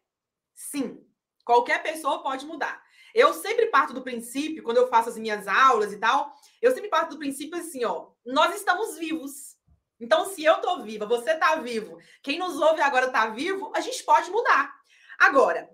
sim. 0.53 1.03
Qualquer 1.43 1.81
pessoa 1.81 2.23
pode 2.23 2.45
mudar. 2.45 2.83
Eu 3.13 3.33
sempre 3.33 3.67
parto 3.67 3.93
do 3.93 4.03
princípio, 4.03 4.63
quando 4.63 4.77
eu 4.77 4.87
faço 4.87 5.09
as 5.09 5.17
minhas 5.17 5.47
aulas 5.47 5.93
e 5.93 5.97
tal, 5.97 6.33
eu 6.61 6.73
sempre 6.73 6.89
parto 6.89 7.11
do 7.11 7.19
princípio 7.19 7.57
assim, 7.57 7.85
ó, 7.85 8.09
nós 8.25 8.53
estamos 8.55 8.97
vivos. 8.97 9.55
Então, 9.99 10.25
se 10.25 10.43
eu 10.43 10.59
tô 10.59 10.81
viva, 10.83 11.05
você 11.05 11.33
tá 11.35 11.55
vivo, 11.55 11.97
quem 12.21 12.37
nos 12.37 12.59
ouve 12.59 12.81
agora 12.81 13.09
tá 13.09 13.27
vivo, 13.27 13.71
a 13.73 13.79
gente 13.79 14.03
pode 14.03 14.29
mudar. 14.29 14.73
Agora, 15.17 15.69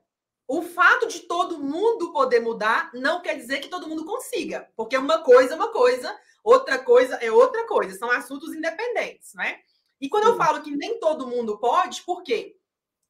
o 0.47 0.61
fato 0.61 1.07
de 1.07 1.21
todo 1.21 1.57
mundo 1.57 2.11
poder 2.11 2.41
mudar 2.41 2.91
não 2.93 3.21
quer 3.21 3.35
dizer 3.35 3.59
que 3.59 3.69
todo 3.69 3.87
mundo 3.87 4.05
consiga, 4.05 4.69
porque 4.75 4.95
uma 4.95 5.23
coisa 5.23 5.53
é 5.53 5.55
uma 5.55 5.71
coisa, 5.71 6.15
outra 6.43 6.79
coisa 6.79 7.15
é 7.15 7.31
outra 7.31 7.65
coisa, 7.67 7.97
são 7.97 8.11
assuntos 8.11 8.53
independentes, 8.53 9.33
né? 9.33 9.59
E 9.99 10.09
quando 10.09 10.27
eu 10.27 10.37
falo 10.37 10.61
que 10.61 10.75
nem 10.75 10.99
todo 10.99 11.27
mundo 11.27 11.59
pode, 11.59 12.01
por 12.01 12.23
quê? 12.23 12.55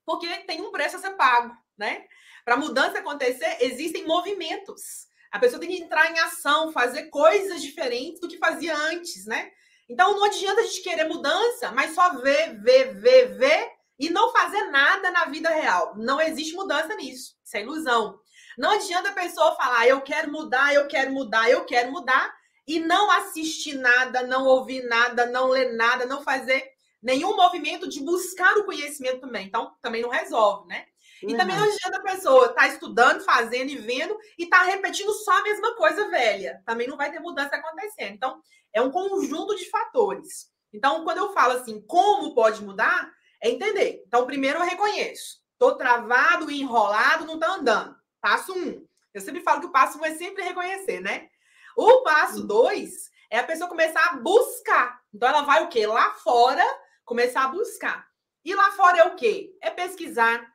Porque 0.06 0.28
tem 0.40 0.62
um 0.62 0.72
preço 0.72 0.98
a 0.98 1.00
ser 1.00 1.12
pago, 1.12 1.56
né? 1.78 2.06
Para 2.44 2.56
a 2.56 2.58
mudança 2.58 3.00
acontecer, 3.00 3.58
existem 3.62 4.06
movimentos. 4.06 5.08
A 5.32 5.40
pessoa 5.40 5.60
tem 5.60 5.70
que 5.70 5.82
entrar 5.82 6.12
em 6.12 6.20
ação, 6.20 6.72
fazer 6.72 7.04
coisas 7.04 7.62
diferentes 7.62 8.20
do 8.20 8.28
que 8.28 8.38
fazia 8.38 8.76
antes, 8.76 9.26
né? 9.26 9.52
Então 9.88 10.16
não 10.16 10.26
adianta 10.26 10.62
a 10.62 10.64
gente 10.64 10.84
querer 10.84 11.06
mudança, 11.06 11.72
mas 11.72 11.94
só 11.94 12.16
ver, 12.22 12.62
ver, 12.62 12.94
ver, 12.96 13.38
ver 13.38 13.72
e 13.98 14.10
não 14.10 14.32
fazer 14.32 14.64
nada 14.72 15.12
na 15.12 15.26
vida 15.26 15.50
real. 15.50 15.96
Não 15.96 16.20
existe 16.20 16.56
mudança 16.56 16.96
nisso. 16.96 17.36
Isso 17.44 17.58
é 17.58 17.62
ilusão. 17.62 18.20
Não 18.58 18.72
adianta 18.72 19.10
a 19.10 19.14
pessoa 19.14 19.56
falar, 19.56 19.88
eu 19.88 20.02
quero 20.02 20.32
mudar, 20.32 20.74
eu 20.74 20.88
quero 20.88 21.12
mudar, 21.12 21.50
eu 21.50 21.66
quero 21.66 21.92
mudar, 21.92 22.34
e 22.72 22.80
não 22.80 23.12
assistir 23.12 23.74
nada, 23.74 24.24
não 24.24 24.46
ouvir 24.46 24.82
nada, 24.84 25.26
não 25.26 25.50
ler 25.50 25.74
nada, 25.74 26.06
não 26.06 26.24
fazer 26.24 26.72
nenhum 27.02 27.36
movimento 27.36 27.90
de 27.90 28.02
buscar 28.02 28.56
o 28.58 28.64
conhecimento 28.64 29.20
também. 29.20 29.46
Então, 29.46 29.76
também 29.82 30.02
não 30.02 30.08
resolve, 30.10 30.70
né? 30.70 30.86
E 31.22 31.34
uhum. 31.34 31.38
também 31.38 31.54
não 31.54 31.66
adianta 31.66 31.98
a 31.98 32.02
pessoa 32.02 32.46
estar 32.46 32.62
tá 32.62 32.68
estudando, 32.70 33.26
fazendo 33.26 33.72
e 33.72 33.76
vendo 33.76 34.18
e 34.38 34.46
estar 34.46 34.60
tá 34.60 34.64
repetindo 34.64 35.12
só 35.12 35.38
a 35.38 35.44
mesma 35.44 35.76
coisa 35.76 36.10
velha. 36.10 36.64
Também 36.66 36.88
não 36.88 36.96
vai 36.96 37.12
ter 37.12 37.20
mudança 37.20 37.58
acontecendo. 37.58 38.14
Então, 38.14 38.42
é 38.72 38.82
um 38.82 38.90
conjunto 38.90 39.54
de 39.58 39.70
fatores. 39.70 40.50
Então, 40.72 41.04
quando 41.04 41.18
eu 41.18 41.34
falo 41.34 41.58
assim, 41.58 41.82
como 41.86 42.34
pode 42.34 42.64
mudar, 42.64 43.12
é 43.42 43.50
entender. 43.50 44.02
Então, 44.08 44.26
primeiro 44.26 44.60
eu 44.60 44.66
reconheço. 44.66 45.42
Estou 45.52 45.76
travado 45.76 46.50
enrolado, 46.50 47.26
não 47.26 47.34
está 47.34 47.54
andando. 47.54 47.98
Passo 48.22 48.54
um. 48.54 48.88
Eu 49.14 49.20
sempre 49.20 49.42
falo 49.42 49.60
que 49.60 49.68
o 49.68 49.72
passo 49.74 50.00
um 50.00 50.06
é 50.06 50.16
sempre 50.16 50.42
reconhecer, 50.42 51.02
né? 51.02 51.28
O 51.76 52.02
passo 52.02 52.46
dois 52.46 53.12
é 53.30 53.40
a 53.40 53.44
pessoa 53.44 53.70
começar 53.70 54.04
a 54.10 54.18
buscar. 54.18 55.02
Então, 55.14 55.30
ela 55.30 55.42
vai 55.42 55.64
o 55.64 55.70
quê? 55.70 55.88
Lá 55.88 56.14
fora, 56.16 56.64
começar 57.06 57.46
a 57.46 57.48
buscar. 57.48 58.08
E 58.44 58.54
lá 58.56 58.72
fora 58.72 59.00
é 59.00 59.04
o 59.06 59.16
quê? 59.16 59.56
É 59.62 59.70
pesquisar, 59.70 60.52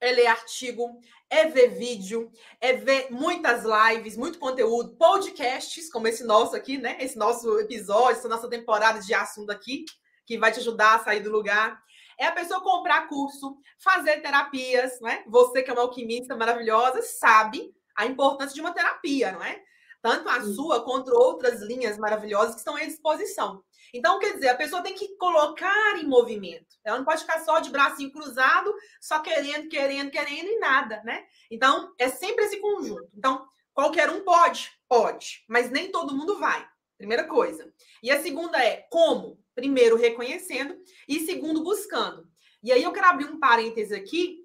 é 0.00 0.12
ler 0.12 0.26
artigo, 0.26 1.00
é 1.30 1.46
ver 1.46 1.68
vídeo, 1.70 2.30
é 2.60 2.74
ver 2.74 3.10
muitas 3.10 3.64
lives, 3.64 4.16
muito 4.16 4.38
conteúdo, 4.38 4.96
podcasts, 4.96 5.90
como 5.90 6.06
esse 6.06 6.22
nosso 6.22 6.54
aqui, 6.54 6.76
né? 6.76 6.96
Esse 7.00 7.16
nosso 7.16 7.58
episódio, 7.58 8.18
essa 8.18 8.28
nossa 8.28 8.48
temporada 8.48 9.00
de 9.00 9.14
assunto 9.14 9.50
aqui, 9.50 9.84
que 10.26 10.38
vai 10.38 10.52
te 10.52 10.60
ajudar 10.60 10.96
a 10.96 11.04
sair 11.04 11.20
do 11.20 11.30
lugar. 11.30 11.82
É 12.18 12.26
a 12.26 12.32
pessoa 12.32 12.62
comprar 12.62 13.08
curso, 13.08 13.56
fazer 13.78 14.20
terapias, 14.20 15.00
né? 15.00 15.24
Você 15.26 15.62
que 15.62 15.70
é 15.70 15.72
uma 15.72 15.82
alquimista 15.82 16.36
maravilhosa, 16.36 17.02
sabe 17.02 17.74
a 17.96 18.06
importância 18.06 18.54
de 18.54 18.60
uma 18.60 18.72
terapia, 18.72 19.32
não 19.32 19.42
é? 19.42 19.60
Tanto 20.04 20.28
a 20.28 20.38
sua 20.42 20.84
quanto 20.84 21.14
outras 21.14 21.62
linhas 21.62 21.96
maravilhosas 21.96 22.52
que 22.52 22.58
estão 22.58 22.76
à 22.76 22.84
disposição. 22.84 23.64
Então, 23.90 24.18
quer 24.18 24.34
dizer, 24.34 24.48
a 24.48 24.54
pessoa 24.54 24.82
tem 24.82 24.92
que 24.92 25.16
colocar 25.16 25.96
em 25.96 26.06
movimento. 26.06 26.76
Ela 26.84 26.98
não 26.98 27.06
pode 27.06 27.22
ficar 27.22 27.42
só 27.42 27.58
de 27.58 27.70
bracinho 27.70 28.12
cruzado, 28.12 28.70
só 29.00 29.20
querendo, 29.20 29.66
querendo, 29.70 30.10
querendo 30.10 30.46
e 30.46 30.58
nada, 30.58 31.02
né? 31.04 31.24
Então, 31.50 31.94
é 31.98 32.10
sempre 32.10 32.44
esse 32.44 32.58
conjunto. 32.58 33.08
Então, 33.16 33.46
qualquer 33.72 34.10
um 34.10 34.22
pode? 34.22 34.70
Pode, 34.86 35.42
mas 35.48 35.70
nem 35.70 35.90
todo 35.90 36.14
mundo 36.14 36.38
vai. 36.38 36.68
Primeira 36.98 37.24
coisa. 37.24 37.72
E 38.02 38.10
a 38.10 38.20
segunda 38.20 38.62
é 38.62 38.86
como? 38.90 39.42
Primeiro, 39.54 39.96
reconhecendo 39.96 40.76
e 41.08 41.20
segundo, 41.20 41.64
buscando. 41.64 42.28
E 42.62 42.70
aí 42.70 42.82
eu 42.82 42.92
quero 42.92 43.06
abrir 43.06 43.24
um 43.24 43.40
parêntese 43.40 43.94
aqui 43.94 44.43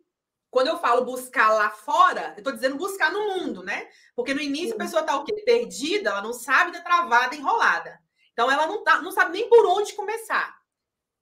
quando 0.50 0.68
eu 0.68 0.78
falo 0.78 1.06
buscar 1.06 1.54
lá 1.54 1.70
fora, 1.70 2.34
eu 2.36 2.40
estou 2.40 2.54
dizendo 2.54 2.76
buscar 2.76 3.12
no 3.12 3.36
mundo, 3.36 3.64
né? 3.64 3.88
Porque 4.16 4.34
no 4.34 4.42
início 4.42 4.76
a 4.76 4.80
pessoa 4.80 5.02
está 5.02 5.16
o 5.16 5.24
quê? 5.24 5.34
Perdida, 5.46 6.10
ela 6.10 6.22
não 6.22 6.34
sabe 6.34 6.72
da 6.72 6.82
travada, 6.82 7.36
enrolada. 7.36 8.00
Então 8.34 8.50
ela 8.50 8.66
não, 8.68 8.84
tá, 8.84 9.02
não 9.02 9.12
sabe 9.12 9.32
nem 9.32 9.50
por 9.50 9.66
onde 9.66 9.94
começar. 9.94 10.58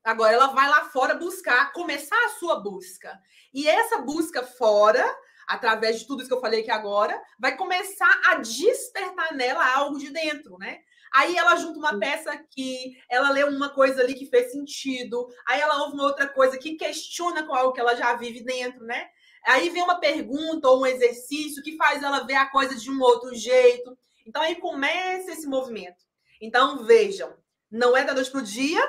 Agora 0.03 0.33
ela 0.33 0.47
vai 0.47 0.69
lá 0.69 0.85
fora 0.85 1.15
buscar, 1.15 1.73
começar 1.73 2.17
a 2.25 2.29
sua 2.39 2.61
busca. 2.61 3.19
E 3.53 3.67
essa 3.67 3.97
busca 3.97 4.41
fora, 4.43 5.03
através 5.47 5.99
de 5.99 6.07
tudo 6.07 6.21
isso 6.21 6.29
que 6.29 6.35
eu 6.35 6.39
falei 6.39 6.61
aqui 6.61 6.71
agora, 6.71 7.21
vai 7.37 7.57
começar 7.57 8.21
a 8.27 8.35
despertar 8.35 9.33
nela 9.33 9.65
algo 9.75 9.99
de 9.99 10.09
dentro, 10.09 10.57
né? 10.57 10.79
Aí 11.13 11.35
ela 11.35 11.55
junta 11.55 11.79
uma 11.79 11.99
peça 11.99 12.31
aqui, 12.31 12.95
ela 13.09 13.29
lê 13.31 13.43
uma 13.43 13.69
coisa 13.69 14.01
ali 14.01 14.13
que 14.13 14.25
fez 14.25 14.51
sentido, 14.51 15.27
aí 15.47 15.59
ela 15.59 15.83
ouve 15.83 15.95
uma 15.95 16.03
outra 16.03 16.27
coisa 16.27 16.57
que 16.57 16.75
questiona 16.75 17.43
com 17.43 17.53
algo 17.53 17.73
que 17.73 17.79
ela 17.79 17.95
já 17.95 18.13
vive 18.15 18.43
dentro, 18.43 18.85
né? 18.85 19.09
Aí 19.47 19.69
vem 19.69 19.81
uma 19.81 19.99
pergunta 19.99 20.69
ou 20.69 20.81
um 20.81 20.85
exercício 20.85 21.63
que 21.63 21.77
faz 21.77 22.03
ela 22.03 22.25
ver 22.25 22.35
a 22.35 22.49
coisa 22.49 22.75
de 22.75 22.91
um 22.91 23.01
outro 23.01 23.33
jeito. 23.33 23.97
Então 24.25 24.41
aí 24.41 24.55
começa 24.55 25.31
esse 25.31 25.47
movimento. 25.47 26.03
Então 26.41 26.83
vejam, 26.83 27.33
não 27.71 27.95
é 27.95 28.03
da 28.03 28.13
noite 28.13 28.29
pro 28.29 28.41
dia, 28.41 28.81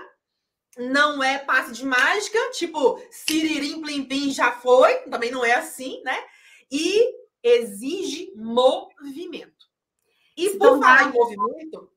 não 0.76 1.22
é 1.22 1.38
passe 1.38 1.72
de 1.72 1.84
mágica, 1.86 2.38
tipo 2.52 3.00
siririm 3.10 3.80
plim 3.80 4.04
plim 4.04 4.30
já 4.30 4.52
foi, 4.52 4.94
também 5.10 5.30
não 5.30 5.44
é 5.44 5.54
assim, 5.54 6.02
né? 6.04 6.18
E 6.70 7.04
exige 7.42 8.32
movimento. 8.36 9.66
E 10.36 10.50
por 10.50 10.78
falar 10.78 11.08
em 11.08 11.12
movimento, 11.12 11.90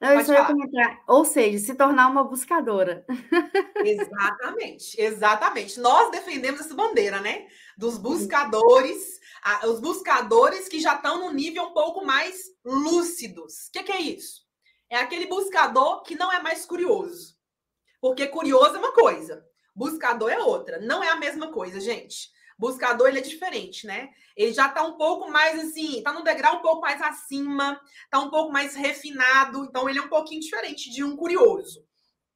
Não, 0.00 0.20
isso 0.20 0.32
eu 0.32 0.36
ia 0.36 0.44
comentar. 0.44 1.02
Ou 1.06 1.24
seja, 1.24 1.58
se 1.58 1.74
tornar 1.74 2.08
uma 2.08 2.24
buscadora. 2.24 3.04
Exatamente, 3.84 5.00
exatamente. 5.00 5.78
Nós 5.80 6.10
defendemos 6.10 6.60
essa 6.60 6.74
bandeira, 6.74 7.20
né? 7.20 7.46
Dos 7.78 7.96
buscadores, 7.96 9.20
os 9.68 9.78
buscadores 9.78 10.68
que 10.68 10.80
já 10.80 10.96
estão 10.96 11.20
no 11.20 11.32
nível 11.32 11.62
um 11.62 11.72
pouco 11.72 12.04
mais 12.04 12.36
lúcidos. 12.64 13.68
O 13.68 13.72
que, 13.72 13.84
que 13.84 13.92
é 13.92 14.00
isso? 14.00 14.42
É 14.90 14.96
aquele 14.96 15.26
buscador 15.26 16.02
que 16.02 16.16
não 16.16 16.32
é 16.32 16.42
mais 16.42 16.66
curioso. 16.66 17.36
Porque 18.00 18.26
curioso 18.26 18.74
é 18.74 18.78
uma 18.80 18.92
coisa, 18.92 19.46
buscador 19.76 20.28
é 20.28 20.40
outra. 20.40 20.80
Não 20.80 21.04
é 21.04 21.10
a 21.10 21.16
mesma 21.16 21.52
coisa, 21.52 21.78
gente. 21.78 22.30
Buscador 22.58 23.06
ele 23.06 23.20
é 23.20 23.22
diferente, 23.22 23.86
né? 23.86 24.10
Ele 24.36 24.52
já 24.52 24.66
está 24.66 24.82
um 24.82 24.96
pouco 24.96 25.30
mais 25.30 25.60
assim, 25.60 25.98
está 25.98 26.12
no 26.12 26.24
degrau 26.24 26.56
um 26.56 26.62
pouco 26.62 26.80
mais 26.80 27.00
acima, 27.00 27.80
está 28.02 28.18
um 28.18 28.28
pouco 28.28 28.52
mais 28.52 28.74
refinado, 28.74 29.64
então 29.64 29.88
ele 29.88 30.00
é 30.00 30.02
um 30.02 30.08
pouquinho 30.08 30.40
diferente 30.40 30.90
de 30.90 31.04
um 31.04 31.16
curioso. 31.16 31.87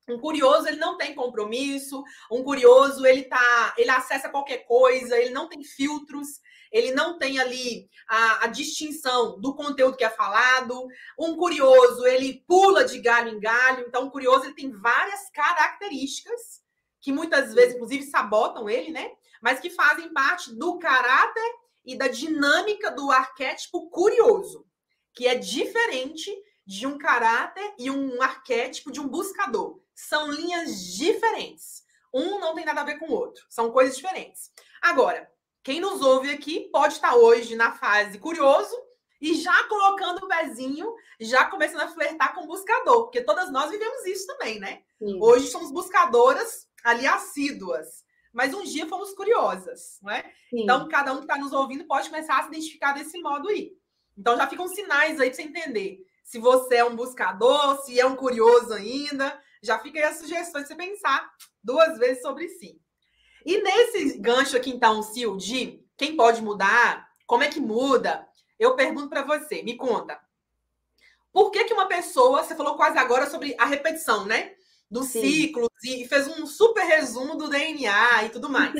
Um 0.08 0.18
curioso, 0.18 0.66
ele 0.66 0.78
não 0.78 0.96
tem 0.96 1.14
compromisso, 1.14 2.02
um 2.30 2.42
curioso, 2.42 3.06
ele 3.06 3.22
tá, 3.24 3.74
ele 3.78 3.90
acessa 3.90 4.28
qualquer 4.28 4.64
coisa, 4.66 5.16
ele 5.16 5.30
não 5.30 5.48
tem 5.48 5.62
filtros, 5.62 6.40
ele 6.72 6.90
não 6.90 7.18
tem 7.18 7.38
ali 7.38 7.88
a, 8.08 8.44
a, 8.44 8.46
distinção 8.46 9.38
do 9.38 9.54
conteúdo 9.54 9.96
que 9.96 10.04
é 10.04 10.10
falado. 10.10 10.88
Um 11.18 11.36
curioso, 11.36 12.06
ele 12.06 12.42
pula 12.48 12.84
de 12.84 12.98
galho 12.98 13.28
em 13.28 13.38
galho. 13.38 13.84
Então, 13.86 14.06
o 14.06 14.10
curioso 14.10 14.46
ele 14.46 14.54
tem 14.54 14.72
várias 14.72 15.30
características 15.30 16.62
que 17.00 17.12
muitas 17.12 17.52
vezes, 17.52 17.74
inclusive, 17.74 18.04
sabotam 18.04 18.70
ele, 18.70 18.90
né? 18.90 19.10
Mas 19.42 19.60
que 19.60 19.68
fazem 19.68 20.12
parte 20.12 20.54
do 20.54 20.78
caráter 20.78 21.52
e 21.84 21.96
da 21.96 22.08
dinâmica 22.08 22.90
do 22.90 23.10
arquétipo 23.10 23.90
curioso, 23.90 24.64
que 25.12 25.26
é 25.26 25.34
diferente 25.34 26.32
de 26.64 26.86
um 26.86 26.96
caráter 26.96 27.74
e 27.78 27.90
um 27.90 28.22
arquétipo 28.22 28.90
de 28.90 29.00
um 29.00 29.08
buscador. 29.08 29.81
São 29.94 30.30
linhas 30.30 30.94
diferentes. 30.94 31.82
Um 32.12 32.38
não 32.38 32.54
tem 32.54 32.64
nada 32.64 32.82
a 32.82 32.84
ver 32.84 32.98
com 32.98 33.06
o 33.06 33.12
outro. 33.12 33.44
São 33.48 33.70
coisas 33.70 33.96
diferentes. 33.96 34.50
Agora, 34.80 35.30
quem 35.62 35.80
nos 35.80 36.00
ouve 36.02 36.30
aqui 36.30 36.68
pode 36.72 36.94
estar 36.94 37.14
hoje 37.14 37.54
na 37.54 37.72
fase 37.72 38.18
curioso 38.18 38.74
e 39.20 39.34
já 39.34 39.64
colocando 39.68 40.24
o 40.24 40.28
pezinho, 40.28 40.92
já 41.20 41.44
começando 41.44 41.82
a 41.82 41.88
flertar 41.88 42.34
com 42.34 42.42
o 42.42 42.46
buscador, 42.48 43.04
porque 43.04 43.22
todas 43.22 43.52
nós 43.52 43.70
vivemos 43.70 44.04
isso 44.04 44.26
também, 44.26 44.58
né? 44.58 44.82
Sim. 44.98 45.18
Hoje 45.22 45.46
somos 45.46 45.70
buscadoras 45.70 46.66
ali 46.82 47.06
assíduas, 47.06 48.04
mas 48.32 48.52
um 48.52 48.64
dia 48.64 48.88
fomos 48.88 49.14
curiosas, 49.14 49.98
né? 50.02 50.24
Então, 50.52 50.88
cada 50.88 51.12
um 51.12 51.18
que 51.18 51.24
está 51.24 51.38
nos 51.38 51.52
ouvindo 51.52 51.84
pode 51.84 52.10
começar 52.10 52.38
a 52.38 52.42
se 52.42 52.48
identificar 52.48 52.92
desse 52.92 53.20
modo 53.20 53.48
aí. 53.48 53.72
Então, 54.18 54.36
já 54.36 54.48
ficam 54.48 54.66
sinais 54.66 55.20
aí 55.20 55.28
para 55.28 55.36
você 55.36 55.42
entender 55.42 56.04
se 56.24 56.38
você 56.38 56.76
é 56.76 56.84
um 56.84 56.96
buscador, 56.96 57.80
se 57.84 58.00
é 58.00 58.06
um 58.06 58.16
curioso 58.16 58.72
ainda. 58.72 59.40
Já 59.62 59.78
fica 59.78 59.98
aí 59.98 60.04
as 60.04 60.18
sugestões 60.18 60.66
para 60.66 60.66
você 60.66 60.74
pensar 60.74 61.32
duas 61.62 61.96
vezes 61.98 62.20
sobre 62.20 62.48
si. 62.48 62.80
E 63.44 63.62
nesse 63.62 64.18
gancho 64.18 64.56
aqui, 64.56 64.70
então, 64.70 65.02
Sil, 65.06 65.36
de 65.36 65.84
quem 65.96 66.16
pode 66.16 66.42
mudar, 66.42 67.08
como 67.26 67.44
é 67.44 67.48
que 67.48 67.60
muda, 67.60 68.26
eu 68.58 68.74
pergunto 68.74 69.08
para 69.08 69.22
você, 69.22 69.62
me 69.62 69.76
conta. 69.76 70.20
Por 71.32 71.50
que, 71.50 71.64
que 71.64 71.72
uma 71.72 71.86
pessoa, 71.86 72.42
você 72.42 72.54
falou 72.54 72.76
quase 72.76 72.98
agora 72.98 73.28
sobre 73.28 73.54
a 73.58 73.64
repetição, 73.64 74.26
né? 74.26 74.54
Dos 74.90 75.08
Sim. 75.08 75.22
ciclos, 75.22 75.68
e 75.82 76.06
fez 76.06 76.28
um 76.28 76.46
super 76.46 76.84
resumo 76.84 77.36
do 77.36 77.48
DNA 77.48 78.24
e 78.24 78.28
tudo 78.28 78.50
mais. 78.50 78.74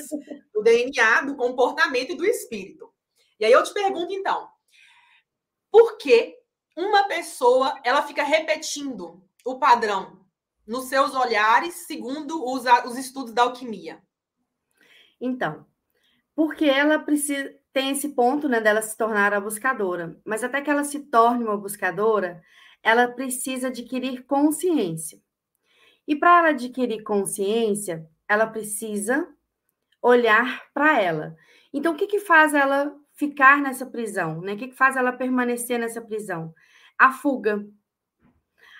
do 0.53 0.62
DNA, 0.62 1.23
do 1.23 1.37
comportamento 1.37 2.12
e 2.12 2.17
do 2.17 2.25
espírito. 2.27 2.93
E 3.41 3.45
aí 3.45 3.53
eu 3.53 3.62
te 3.62 3.73
pergunto, 3.73 4.12
então, 4.12 4.49
por 5.71 5.97
que 5.97 6.37
uma 6.77 7.05
pessoa 7.05 7.81
ela 7.83 8.03
fica 8.03 8.23
repetindo 8.23 9.23
o 9.45 9.59
padrão 9.59 10.22
nos 10.66 10.87
seus 10.87 11.14
olhares, 11.14 11.87
segundo 11.87 12.45
os, 12.45 12.64
os 12.87 12.97
estudos 12.97 13.33
da 13.33 13.42
alquimia? 13.42 14.02
Então, 15.21 15.66
porque 16.35 16.64
ela 16.64 16.99
precisa 16.99 17.52
tem 17.72 17.90
esse 17.90 18.11
ponto, 18.11 18.48
né, 18.48 18.61
dela 18.61 18.83
se 18.83 18.96
tornar 18.96 19.33
a 19.33 19.40
buscadora, 19.40 20.20
mas 20.25 20.44
até 20.44 20.61
que 20.61 20.70
ela 20.70 20.85
se 20.85 21.01
torne 21.01 21.44
uma 21.44 21.57
buscadora, 21.57 22.42
ela 22.83 23.09
precisa 23.09 23.68
adquirir 23.68 24.25
consciência. 24.25 25.18
E 26.07 26.14
para 26.14 26.38
ela 26.38 26.48
adquirir 26.48 27.03
consciência, 27.03 28.07
ela 28.29 28.46
precisa 28.46 29.27
olhar 30.03 30.64
para 30.75 31.01
ela. 31.01 31.37
Então, 31.72 31.94
o 31.94 31.96
que, 31.96 32.07
que 32.07 32.18
faz 32.18 32.53
ela 32.53 32.94
ficar 33.14 33.62
nessa 33.62 33.87
prisão? 33.87 34.40
Né? 34.40 34.55
O 34.55 34.57
que, 34.57 34.68
que 34.68 34.77
faz 34.77 34.96
ela 34.96 35.12
permanecer 35.12 35.79
nessa 35.79 36.03
prisão? 36.03 36.53
A 36.98 37.12
fuga. 37.12 37.64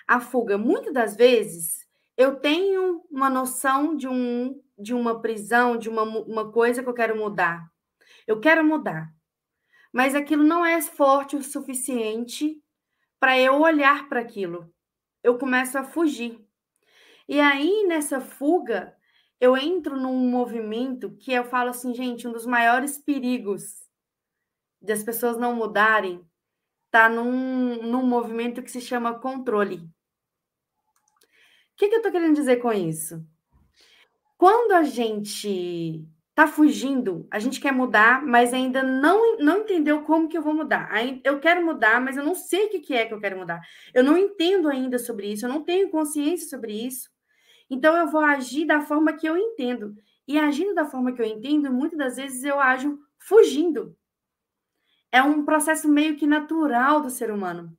A 0.07 0.19
fuga. 0.19 0.57
Muitas 0.57 0.93
das 0.93 1.15
vezes, 1.15 1.87
eu 2.17 2.35
tenho 2.35 3.03
uma 3.09 3.29
noção 3.29 3.95
de 3.95 4.07
um 4.07 4.61
de 4.77 4.93
uma 4.93 5.21
prisão, 5.21 5.77
de 5.77 5.89
uma, 5.89 6.03
uma 6.03 6.51
coisa 6.51 6.81
que 6.81 6.89
eu 6.89 6.93
quero 6.93 7.15
mudar. 7.15 7.71
Eu 8.27 8.39
quero 8.39 8.63
mudar. 8.63 9.13
Mas 9.91 10.15
aquilo 10.15 10.43
não 10.43 10.65
é 10.65 10.81
forte 10.81 11.35
o 11.35 11.43
suficiente 11.43 12.61
para 13.19 13.39
eu 13.39 13.61
olhar 13.61 14.09
para 14.09 14.19
aquilo. 14.19 14.73
Eu 15.23 15.37
começo 15.37 15.77
a 15.77 15.83
fugir. 15.83 16.43
E 17.27 17.39
aí, 17.39 17.85
nessa 17.87 18.19
fuga, 18.19 18.95
eu 19.39 19.55
entro 19.55 19.97
num 19.97 20.29
movimento 20.29 21.15
que 21.17 21.31
eu 21.31 21.45
falo 21.45 21.69
assim, 21.69 21.93
gente, 21.93 22.27
um 22.27 22.31
dos 22.31 22.45
maiores 22.45 22.97
perigos 22.97 23.87
das 24.81 25.03
pessoas 25.03 25.37
não 25.37 25.55
mudarem 25.55 26.27
está 26.93 27.09
num, 27.09 27.81
num 27.81 28.05
movimento 28.05 28.61
que 28.61 28.69
se 28.69 28.79
chama 28.79 29.17
controle. 29.17 29.77
O 29.77 31.75
que, 31.75 31.89
que 31.89 31.95
eu 31.95 31.97
estou 31.97 32.11
querendo 32.11 32.35
dizer 32.35 32.57
com 32.57 32.71
isso? 32.71 33.25
Quando 34.37 34.73
a 34.73 34.83
gente 34.83 36.07
está 36.29 36.45
fugindo, 36.45 37.27
a 37.31 37.39
gente 37.39 37.59
quer 37.59 37.71
mudar, 37.71 38.23
mas 38.23 38.53
ainda 38.53 38.83
não, 38.83 39.37
não 39.37 39.61
entendeu 39.61 40.03
como 40.03 40.29
que 40.29 40.37
eu 40.37 40.41
vou 40.43 40.53
mudar. 40.53 40.91
Eu 41.23 41.39
quero 41.39 41.65
mudar, 41.65 41.99
mas 41.99 42.15
eu 42.15 42.23
não 42.23 42.35
sei 42.35 42.67
o 42.67 42.69
que 42.69 42.93
é 42.93 43.07
que 43.07 43.13
eu 43.13 43.19
quero 43.19 43.39
mudar. 43.39 43.59
Eu 43.91 44.03
não 44.03 44.15
entendo 44.15 44.69
ainda 44.69 44.99
sobre 44.99 45.31
isso, 45.31 45.47
eu 45.47 45.49
não 45.49 45.63
tenho 45.63 45.89
consciência 45.89 46.47
sobre 46.47 46.73
isso. 46.73 47.09
Então 47.71 47.97
eu 47.97 48.07
vou 48.07 48.21
agir 48.21 48.65
da 48.65 48.81
forma 48.81 49.13
que 49.13 49.27
eu 49.27 49.35
entendo. 49.35 49.95
E 50.27 50.37
agindo 50.37 50.75
da 50.75 50.85
forma 50.85 51.11
que 51.11 51.21
eu 51.21 51.25
entendo, 51.25 51.73
muitas 51.73 51.97
das 51.97 52.17
vezes 52.17 52.43
eu 52.43 52.59
ajo 52.59 52.99
fugindo. 53.17 53.97
É 55.13 55.21
um 55.21 55.45
processo 55.45 55.87
meio 55.87 56.15
que 56.17 56.25
natural 56.25 56.99
do 56.99 57.11
ser 57.11 57.29
humano. 57.29 57.77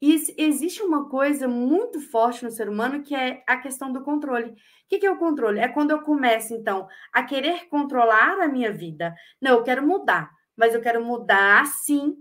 E 0.00 0.14
existe 0.36 0.82
uma 0.82 1.08
coisa 1.08 1.48
muito 1.48 1.98
forte 2.02 2.44
no 2.44 2.50
ser 2.50 2.68
humano 2.68 3.02
que 3.02 3.14
é 3.14 3.42
a 3.46 3.56
questão 3.56 3.90
do 3.90 4.02
controle. 4.02 4.50
O 4.50 4.56
que 4.86 5.06
é 5.06 5.10
o 5.10 5.16
controle? 5.16 5.58
É 5.58 5.68
quando 5.68 5.92
eu 5.92 6.02
começo, 6.02 6.52
então, 6.52 6.86
a 7.14 7.22
querer 7.22 7.66
controlar 7.70 8.42
a 8.42 8.46
minha 8.46 8.70
vida. 8.70 9.14
Não, 9.40 9.52
eu 9.52 9.62
quero 9.62 9.86
mudar, 9.86 10.30
mas 10.54 10.74
eu 10.74 10.82
quero 10.82 11.02
mudar 11.02 11.62
assim, 11.62 12.14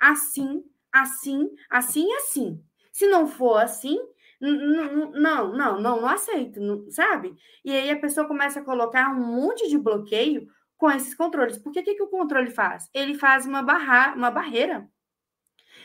assim, 0.00 0.64
assim, 0.92 1.48
assim 1.70 2.08
e 2.08 2.14
assim. 2.14 2.64
Se 2.92 3.06
não 3.06 3.28
for 3.28 3.62
assim, 3.62 3.96
não, 4.40 5.12
não, 5.12 5.52
não, 5.52 5.80
não, 5.80 6.06
aceito, 6.08 6.60
sabe? 6.90 7.32
E 7.64 7.70
aí 7.70 7.90
a 7.90 8.00
pessoa 8.00 8.26
começa 8.26 8.58
a 8.58 8.64
colocar 8.64 9.08
um 9.14 9.24
monte 9.24 9.68
de 9.68 9.78
bloqueio 9.78 10.48
com 10.80 10.90
esses 10.90 11.14
controles. 11.14 11.58
Porque 11.58 11.78
o 11.78 11.84
que, 11.84 11.94
que 11.94 12.02
o 12.02 12.08
controle 12.08 12.50
faz? 12.50 12.90
Ele 12.92 13.14
faz 13.14 13.46
uma, 13.46 13.62
barra, 13.62 14.14
uma 14.16 14.32
barreira 14.32 14.88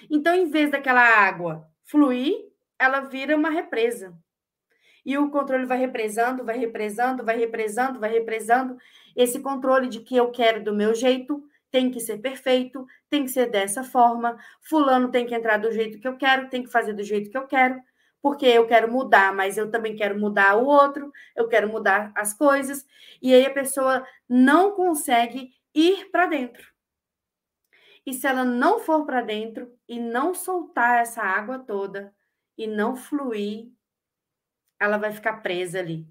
então, 0.10 0.36
em 0.36 0.50
vez 0.50 0.72
daquela 0.72 1.02
água 1.02 1.68
fluir, 1.84 2.34
ela 2.80 3.02
vira 3.02 3.36
uma 3.36 3.50
represa. 3.50 4.18
E 5.06 5.18
o 5.18 5.30
controle 5.30 5.66
vai 5.66 5.78
represando, 5.78 6.44
vai 6.44 6.58
represando, 6.58 7.24
vai 7.24 7.38
represando, 7.38 8.00
vai 8.00 8.10
represando. 8.10 8.78
Esse 9.16 9.40
controle 9.40 9.88
de 9.88 10.00
que 10.00 10.16
eu 10.16 10.32
quero 10.32 10.64
do 10.64 10.74
meu 10.74 10.96
jeito 10.96 11.44
tem 11.72 11.92
que 11.92 12.00
ser 12.00 12.20
perfeito, 12.20 12.86
tem 13.10 13.24
que 13.24 13.32
ser 13.32 13.52
dessa 13.52 13.84
forma. 13.84 14.38
Fulano 14.62 15.12
tem 15.12 15.26
que 15.26 15.36
entrar 15.36 15.58
do 15.58 15.72
jeito 15.72 16.00
que 16.00 16.08
eu 16.08 16.18
quero, 16.18 16.50
tem 16.50 16.64
que 16.64 16.72
fazer 16.72 16.94
do 16.94 17.04
jeito 17.04 17.30
que 17.30 17.38
eu 17.38 17.46
quero, 17.46 17.80
porque 18.26 18.48
eu 18.48 18.66
quero 18.66 18.92
mudar, 18.92 19.32
mas 19.36 19.56
eu 19.56 19.70
também 19.70 19.96
quero 19.96 20.20
mudar 20.20 20.56
o 20.56 20.66
outro, 20.66 21.14
eu 21.36 21.48
quero 21.48 21.70
mudar 21.70 22.12
as 22.16 22.34
coisas. 22.34 22.84
E 23.22 23.32
aí 23.32 23.46
a 23.46 23.54
pessoa 23.54 24.04
não 24.28 24.72
consegue 24.72 25.54
ir 25.76 26.10
para 26.10 26.26
dentro. 26.26 26.74
E 28.04 28.16
se 28.16 28.26
ela 28.26 28.44
não 28.44 28.80
for 28.80 29.06
para 29.06 29.22
dentro 29.22 29.72
e 29.88 30.00
não 30.00 30.34
soltar 30.34 31.02
essa 31.02 31.22
água 31.22 31.60
toda 31.60 32.12
e 32.58 32.66
não 32.66 32.96
fluir, 32.96 33.72
ela 34.80 34.98
vai 34.98 35.12
ficar 35.12 35.44
presa 35.44 35.78
ali. 35.78 36.08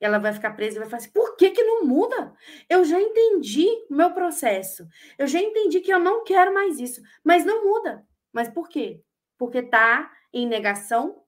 Ela 0.00 0.18
vai 0.18 0.32
ficar 0.32 0.52
presa 0.52 0.76
e 0.76 0.80
vai 0.80 0.88
falar 0.88 1.02
assim: 1.02 1.12
por 1.12 1.36
que, 1.36 1.50
que 1.50 1.64
não 1.64 1.84
muda? 1.84 2.32
Eu 2.66 2.82
já 2.82 2.98
entendi 2.98 3.66
o 3.90 3.94
meu 3.94 4.14
processo. 4.14 4.88
Eu 5.18 5.26
já 5.26 5.38
entendi 5.38 5.82
que 5.82 5.92
eu 5.92 5.98
não 5.98 6.24
quero 6.24 6.54
mais 6.54 6.80
isso. 6.80 7.02
Mas 7.22 7.44
não 7.44 7.62
muda. 7.62 8.06
Mas 8.32 8.48
por 8.48 8.70
quê? 8.70 9.02
Porque 9.36 9.58
está 9.58 10.10
em 10.32 10.46
negação. 10.46 11.27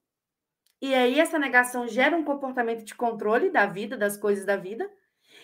E 0.81 0.95
aí 0.95 1.19
essa 1.19 1.37
negação 1.37 1.87
gera 1.87 2.17
um 2.17 2.23
comportamento 2.23 2.83
de 2.83 2.95
controle 2.95 3.51
da 3.51 3.67
vida, 3.67 3.95
das 3.95 4.17
coisas 4.17 4.45
da 4.45 4.55
vida. 4.55 4.89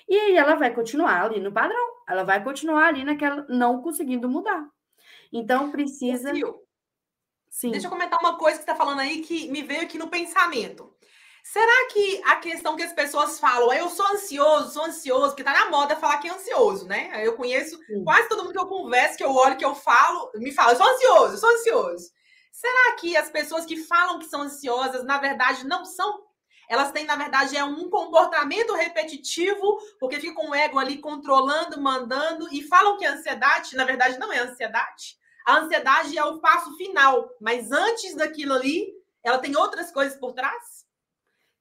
E 0.10 0.18
aí 0.18 0.36
ela 0.36 0.56
vai 0.56 0.74
continuar 0.74 1.26
ali 1.26 1.40
no 1.40 1.52
padrão. 1.52 1.88
Ela 2.10 2.24
vai 2.24 2.44
continuar 2.44 2.88
ali 2.88 3.04
naquela 3.04 3.46
não 3.48 3.82
conseguindo 3.82 4.28
mudar. 4.28 4.68
Então 5.32 5.72
precisa. 5.72 6.32
Sim. 7.50 7.72
Deixa 7.72 7.88
eu 7.88 7.92
comentar 7.92 8.20
uma 8.20 8.38
coisa 8.38 8.58
que 8.58 8.66
você 8.66 8.72
está 8.72 8.76
falando 8.76 9.00
aí 9.00 9.22
que 9.22 9.50
me 9.52 9.62
veio 9.62 9.82
aqui 9.82 9.98
no 9.98 10.08
pensamento. 10.08 10.94
Será 11.44 11.88
que 11.94 12.22
a 12.26 12.36
questão 12.38 12.76
que 12.76 12.84
as 12.84 12.92
pessoas 12.92 13.40
falam, 13.40 13.72
eu 13.72 13.90
sou 13.90 14.06
ansioso, 14.08 14.74
sou 14.74 14.84
ansioso, 14.84 15.34
que 15.34 15.44
tá 15.44 15.54
na 15.54 15.70
moda 15.70 15.96
falar 15.96 16.18
que 16.18 16.28
é 16.28 16.32
ansioso, 16.32 16.86
né? 16.86 17.26
Eu 17.26 17.38
conheço 17.38 17.78
Sim. 17.86 18.04
quase 18.04 18.28
todo 18.28 18.44
mundo 18.44 18.52
que 18.52 18.60
eu 18.60 18.68
converso, 18.68 19.18
que 19.18 19.24
eu 19.24 19.34
olho, 19.34 19.56
que 19.56 19.64
eu 19.64 19.74
falo, 19.74 20.30
me 20.36 20.52
fala, 20.52 20.74
eu 20.74 20.76
sou 20.76 20.88
ansioso, 20.88 21.34
eu 21.34 21.38
sou 21.38 21.50
ansioso. 21.50 22.12
Será 22.58 22.96
que 22.96 23.16
as 23.16 23.30
pessoas 23.30 23.68
que 23.68 23.78
falam 23.78 24.18
que 24.18 24.26
são 24.26 24.42
ansiosas, 24.42 25.04
na 25.04 25.20
verdade, 25.20 25.64
não 25.64 25.86
são? 25.86 26.26
Elas 26.68 26.92
têm, 26.92 27.06
na 27.06 27.16
verdade, 27.16 27.56
é 27.56 27.64
um 27.64 27.88
comportamento 27.88 28.74
repetitivo, 28.74 29.78
porque 30.00 30.20
fica 30.20 30.34
com 30.34 30.50
o 30.50 30.56
ego 30.56 30.80
ali 30.80 30.98
controlando, 30.98 31.80
mandando, 31.80 32.52
e 32.52 32.64
falam 32.64 32.98
que 32.98 33.06
a 33.06 33.14
ansiedade, 33.14 33.76
na 33.76 33.86
verdade, 33.86 34.18
não 34.18 34.34
é 34.34 34.40
ansiedade. 34.40 35.20
A 35.46 35.60
ansiedade 35.60 36.18
é 36.18 36.26
o 36.26 36.40
passo 36.40 36.76
final, 36.78 37.30
mas 37.40 37.72
antes 37.72 38.16
daquilo 38.16 38.54
ali, 38.56 38.92
ela 39.24 39.38
tem 39.38 39.56
outras 39.56 39.92
coisas 39.92 40.18
por 40.18 40.34
trás? 40.34 40.84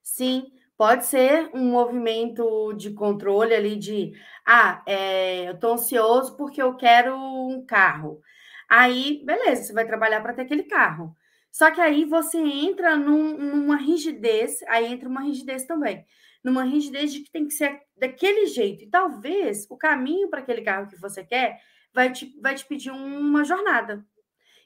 Sim, 0.01 0.51
pode 0.75 1.05
ser 1.05 1.51
um 1.53 1.69
movimento 1.69 2.73
de 2.73 2.91
controle 2.91 3.53
ali 3.53 3.75
de 3.75 4.13
ah, 4.43 4.81
é, 4.87 5.47
eu 5.47 5.53
estou 5.53 5.73
ansioso 5.73 6.35
porque 6.35 6.59
eu 6.59 6.75
quero 6.75 7.15
um 7.15 7.63
carro. 7.63 8.19
Aí, 8.69 9.21
beleza, 9.25 9.63
você 9.63 9.73
vai 9.73 9.85
trabalhar 9.85 10.21
para 10.21 10.33
ter 10.33 10.43
aquele 10.43 10.63
carro. 10.63 11.15
Só 11.51 11.71
que 11.71 11.81
aí 11.81 12.05
você 12.05 12.37
entra 12.37 12.95
num, 12.95 13.37
numa 13.37 13.77
rigidez, 13.77 14.61
aí 14.67 14.85
entra 14.85 15.07
uma 15.09 15.21
rigidez 15.21 15.65
também, 15.65 16.05
numa 16.43 16.63
rigidez 16.63 17.11
de 17.11 17.21
que 17.21 17.31
tem 17.31 17.47
que 17.47 17.53
ser 17.53 17.81
daquele 17.95 18.45
jeito. 18.47 18.83
E 18.83 18.89
talvez 18.89 19.65
o 19.69 19.77
caminho 19.77 20.29
para 20.29 20.39
aquele 20.39 20.61
carro 20.61 20.87
que 20.87 20.99
você 20.99 21.23
quer 21.23 21.61
vai 21.93 22.11
te, 22.11 22.35
vai 22.41 22.53
te 22.55 22.65
pedir 22.65 22.91
uma 22.91 23.43
jornada. 23.43 24.05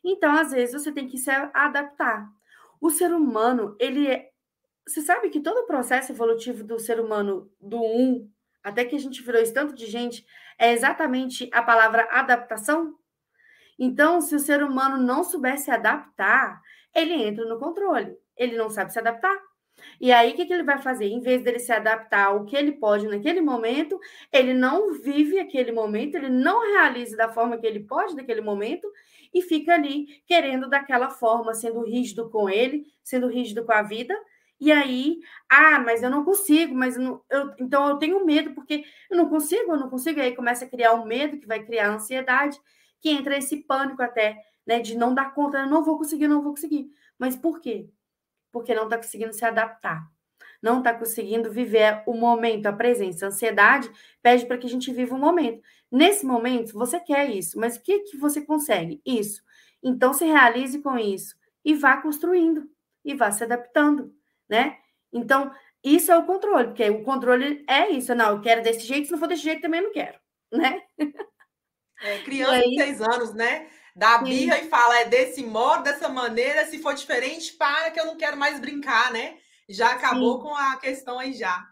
Então, 0.03 0.35
às 0.35 0.51
vezes, 0.51 0.73
você 0.73 0.91
tem 0.91 1.07
que 1.07 1.17
se 1.17 1.29
adaptar. 1.29 2.27
O 2.81 2.89
ser 2.89 3.13
humano, 3.13 3.75
ele 3.79 4.07
é 4.07 4.31
você 4.87 5.01
sabe 5.01 5.29
que 5.29 5.39
todo 5.39 5.59
o 5.59 5.67
processo 5.67 6.11
evolutivo 6.11 6.63
do 6.63 6.79
ser 6.79 6.99
humano, 6.99 7.49
do 7.61 7.81
um, 7.81 8.29
até 8.63 8.83
que 8.83 8.95
a 8.95 8.99
gente 8.99 9.21
virou 9.21 9.41
esse 9.41 9.53
tanto 9.53 9.73
de 9.73 9.85
gente, 9.85 10.25
é 10.57 10.73
exatamente 10.73 11.49
a 11.53 11.61
palavra 11.61 12.07
adaptação? 12.11 12.97
Então, 13.77 14.21
se 14.21 14.35
o 14.35 14.39
ser 14.39 14.63
humano 14.63 14.97
não 14.97 15.23
souber 15.23 15.57
se 15.57 15.71
adaptar, 15.71 16.61
ele 16.93 17.13
entra 17.13 17.45
no 17.45 17.59
controle. 17.59 18.15
Ele 18.37 18.57
não 18.57 18.69
sabe 18.69 18.91
se 18.91 18.99
adaptar. 18.99 19.37
E 19.99 20.11
aí, 20.11 20.31
o 20.31 20.35
que, 20.35 20.45
que 20.45 20.53
ele 20.53 20.63
vai 20.63 20.77
fazer? 20.79 21.05
Em 21.05 21.21
vez 21.21 21.43
dele 21.43 21.59
se 21.59 21.71
adaptar 21.71 22.27
ao 22.27 22.45
que 22.45 22.55
ele 22.55 22.73
pode 22.73 23.07
naquele 23.07 23.41
momento, 23.41 23.99
ele 24.31 24.53
não 24.53 24.93
vive 24.93 25.39
aquele 25.39 25.71
momento, 25.71 26.15
ele 26.15 26.29
não 26.29 26.61
realiza 26.73 27.17
da 27.17 27.29
forma 27.29 27.57
que 27.57 27.65
ele 27.65 27.79
pode 27.81 28.15
naquele 28.15 28.41
momento 28.41 28.87
e 29.33 29.41
fica 29.41 29.73
ali 29.73 30.21
querendo 30.27 30.69
daquela 30.69 31.09
forma, 31.09 31.53
sendo 31.53 31.83
rígido 31.83 32.29
com 32.29 32.49
ele, 32.49 32.85
sendo 33.03 33.27
rígido 33.27 33.65
com 33.65 33.71
a 33.71 33.81
vida, 33.81 34.15
e 34.61 34.71
aí, 34.71 35.19
ah, 35.49 35.79
mas 35.79 36.03
eu 36.03 36.09
não 36.11 36.23
consigo, 36.23 36.75
mas 36.75 36.95
eu 36.95 37.01
não, 37.01 37.21
eu, 37.31 37.51
então 37.59 37.89
eu 37.89 37.97
tenho 37.97 38.23
medo, 38.23 38.53
porque 38.53 38.85
eu 39.09 39.17
não 39.17 39.27
consigo, 39.27 39.71
eu 39.71 39.79
não 39.79 39.89
consigo. 39.89 40.19
E 40.19 40.21
aí 40.21 40.35
começa 40.35 40.65
a 40.65 40.69
criar 40.69 40.93
um 40.93 41.03
medo, 41.03 41.39
que 41.39 41.47
vai 41.47 41.65
criar 41.65 41.89
ansiedade, 41.89 42.59
que 43.01 43.09
entra 43.09 43.37
esse 43.37 43.57
pânico 43.57 44.01
até, 44.01 44.37
né, 44.65 44.79
de 44.79 44.95
não 44.95 45.13
dar 45.13 45.33
conta, 45.33 45.65
não 45.65 45.83
vou 45.83 45.97
conseguir, 45.97 46.27
não 46.27 46.41
vou 46.41 46.53
conseguir. 46.53 46.89
Mas 47.17 47.35
por 47.35 47.59
quê? 47.59 47.89
Porque 48.51 48.73
não 48.73 48.85
está 48.85 48.97
conseguindo 48.97 49.33
se 49.33 49.43
adaptar. 49.43 50.07
Não 50.61 50.77
está 50.79 50.93
conseguindo 50.93 51.51
viver 51.51 52.03
o 52.05 52.13
momento, 52.13 52.67
a 52.67 52.73
presença. 52.73 53.25
A 53.25 53.29
ansiedade 53.29 53.91
pede 54.21 54.45
para 54.45 54.57
que 54.57 54.67
a 54.67 54.69
gente 54.69 54.93
viva 54.93 55.15
o 55.15 55.19
momento. 55.19 55.61
Nesse 55.91 56.25
momento, 56.25 56.73
você 56.73 56.99
quer 56.99 57.29
isso, 57.29 57.59
mas 57.59 57.75
o 57.75 57.81
que, 57.81 57.99
que 58.01 58.17
você 58.17 58.41
consegue? 58.41 59.01
Isso. 59.05 59.41
Então, 59.83 60.13
se 60.13 60.25
realize 60.25 60.79
com 60.79 60.97
isso 60.97 61.35
e 61.65 61.73
vá 61.73 61.97
construindo 61.97 62.69
e 63.03 63.15
vá 63.15 63.31
se 63.31 63.43
adaptando 63.43 64.13
né? 64.51 64.77
Então, 65.13 65.51
isso 65.81 66.11
é 66.11 66.17
o 66.17 66.25
controle, 66.25 66.67
porque 66.67 66.89
o 66.89 67.03
controle 67.03 67.63
é 67.67 67.89
isso. 67.89 68.13
Não, 68.13 68.35
eu 68.35 68.41
quero 68.41 68.61
desse 68.61 68.85
jeito, 68.85 69.05
se 69.05 69.11
não 69.13 69.19
for 69.19 69.27
desse 69.27 69.43
jeito, 69.43 69.61
também 69.61 69.81
não 69.81 69.93
quero, 69.93 70.19
né? 70.51 70.81
É, 72.01 72.19
criança 72.19 72.53
aí, 72.53 72.69
de 72.69 72.75
seis 72.75 73.01
anos, 73.01 73.33
né? 73.33 73.67
Dá 73.95 74.19
birra 74.19 74.57
e 74.59 74.69
fala, 74.69 74.99
é 74.99 75.05
desse 75.05 75.43
modo, 75.43 75.83
dessa 75.83 76.07
maneira, 76.07 76.65
se 76.65 76.79
for 76.79 76.93
diferente, 76.93 77.53
para 77.53 77.91
que 77.91 77.99
eu 77.99 78.05
não 78.05 78.17
quero 78.17 78.37
mais 78.37 78.59
brincar, 78.59 79.11
né? 79.11 79.37
Já 79.69 79.91
acabou 79.91 80.37
sim. 80.37 80.43
com 80.43 80.55
a 80.55 80.77
questão 80.77 81.19
aí 81.19 81.33
já. 81.33 81.65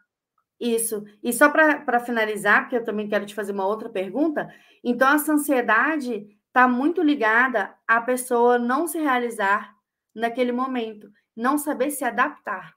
Isso. 0.59 1.05
E 1.23 1.31
só 1.31 1.49
para 1.49 1.99
finalizar, 2.01 2.61
porque 2.61 2.75
eu 2.75 2.83
também 2.83 3.07
quero 3.07 3.25
te 3.25 3.33
fazer 3.33 3.53
uma 3.53 3.65
outra 3.65 3.89
pergunta. 3.89 4.53
Então, 4.83 5.13
essa 5.13 5.31
ansiedade 5.31 6.27
está 6.47 6.67
muito 6.67 7.01
ligada 7.01 7.73
à 7.87 8.01
pessoa 8.01 8.59
não 8.59 8.85
se 8.85 8.99
realizar 8.99 9.73
naquele 10.13 10.51
momento 10.51 11.09
não 11.39 11.57
saber 11.57 11.89
se 11.91 12.03
adaptar. 12.03 12.75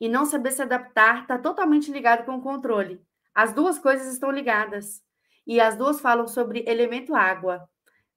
E 0.00 0.08
não 0.08 0.26
saber 0.26 0.50
se 0.50 0.60
adaptar 0.60 1.22
está 1.22 1.38
totalmente 1.38 1.92
ligado 1.92 2.24
com 2.24 2.34
o 2.36 2.42
controle. 2.42 3.00
As 3.32 3.52
duas 3.52 3.78
coisas 3.78 4.12
estão 4.12 4.32
ligadas. 4.32 5.00
E 5.48 5.62
as 5.62 5.76
duas 5.76 5.98
falam 5.98 6.28
sobre 6.28 6.62
elemento 6.68 7.14
água. 7.14 7.66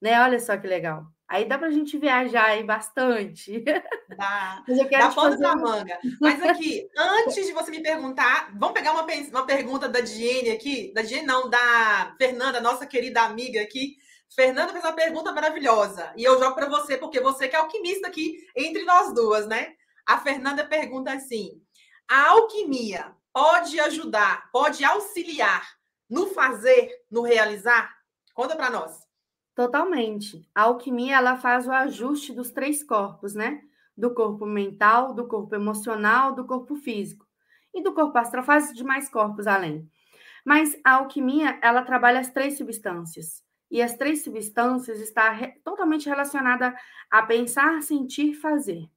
Né? 0.02 0.22
Olha 0.22 0.38
só 0.38 0.58
que 0.58 0.68
legal. 0.68 1.06
Aí 1.30 1.46
dá 1.46 1.58
para 1.58 1.68
a 1.68 1.72
gente 1.72 1.98
viajar 1.98 2.48
aí 2.48 2.62
bastante. 2.62 3.64
Dá. 4.18 4.62
Mas 4.68 4.78
eu 4.78 4.90
quero 4.90 5.04
dá 5.04 5.12
fazer... 5.12 5.38
da 5.38 5.56
manga. 5.56 5.98
Mas 6.20 6.44
aqui, 6.44 6.90
antes 6.98 7.48
de 7.48 7.54
você 7.54 7.72
me 7.72 7.82
perguntar, 7.82 8.52
vamos 8.58 8.74
pegar 8.74 8.92
uma, 8.92 9.06
uma 9.06 9.46
pergunta 9.46 9.88
da 9.88 10.02
Diene 10.02 10.52
aqui. 10.52 10.92
Da 10.94 11.02
Diene, 11.02 11.26
não, 11.26 11.50
da 11.50 12.14
Fernanda, 12.18 12.60
nossa 12.60 12.86
querida 12.86 13.22
amiga 13.22 13.62
aqui. 13.62 13.96
Fernanda 14.36 14.74
fez 14.74 14.84
uma 14.84 14.92
pergunta 14.92 15.32
maravilhosa. 15.32 16.12
E 16.18 16.24
eu 16.26 16.38
jogo 16.38 16.54
para 16.54 16.68
você, 16.68 16.98
porque 16.98 17.22
você 17.22 17.48
que 17.48 17.56
é 17.56 17.60
alquimista 17.60 18.10
aqui 18.10 18.46
entre 18.54 18.84
nós 18.84 19.14
duas, 19.14 19.48
né? 19.48 19.76
A 20.06 20.18
Fernanda 20.20 20.66
pergunta 20.66 21.14
assim: 21.14 21.62
a 22.10 22.32
alquimia 22.32 23.16
pode 23.32 23.80
ajudar, 23.80 24.50
pode 24.52 24.84
auxiliar 24.84 25.81
no 26.12 26.28
fazer, 26.28 26.92
no 27.10 27.22
realizar? 27.22 27.96
Conta 28.34 28.56
para 28.56 28.70
nós. 28.70 29.08
Totalmente. 29.56 30.46
A 30.54 30.64
alquimia 30.64 31.16
ela 31.16 31.38
faz 31.38 31.68
o 31.68 31.72
ajuste 31.72 32.34
dos 32.34 32.52
três 32.52 32.84
corpos, 32.84 33.34
né? 33.34 33.62
Do 33.96 34.14
corpo 34.14 34.46
mental, 34.46 35.14
do 35.14 35.26
corpo 35.28 35.56
emocional, 35.56 36.36
do 36.36 36.46
corpo 36.46 36.76
físico. 36.76 37.26
E 37.74 37.82
do 37.82 37.94
corpo 37.94 38.18
astral 38.18 38.44
faz 38.44 38.74
de 38.74 38.84
mais 38.84 39.10
corpos 39.10 39.48
além. 39.48 39.90
Mas 40.46 40.78
a 40.84 40.96
alquimia, 40.96 41.58
ela 41.62 41.82
trabalha 41.84 42.20
as 42.20 42.30
três 42.30 42.58
substâncias 42.58 43.44
e 43.70 43.82
as 43.82 43.96
três 43.96 44.24
substâncias 44.24 45.00
está 45.00 45.32
re 45.32 45.54
totalmente 45.64 46.10
relacionada 46.10 46.76
a 47.10 47.24
pensar, 47.24 47.82
sentir, 47.82 48.34
fazer. 48.34 48.90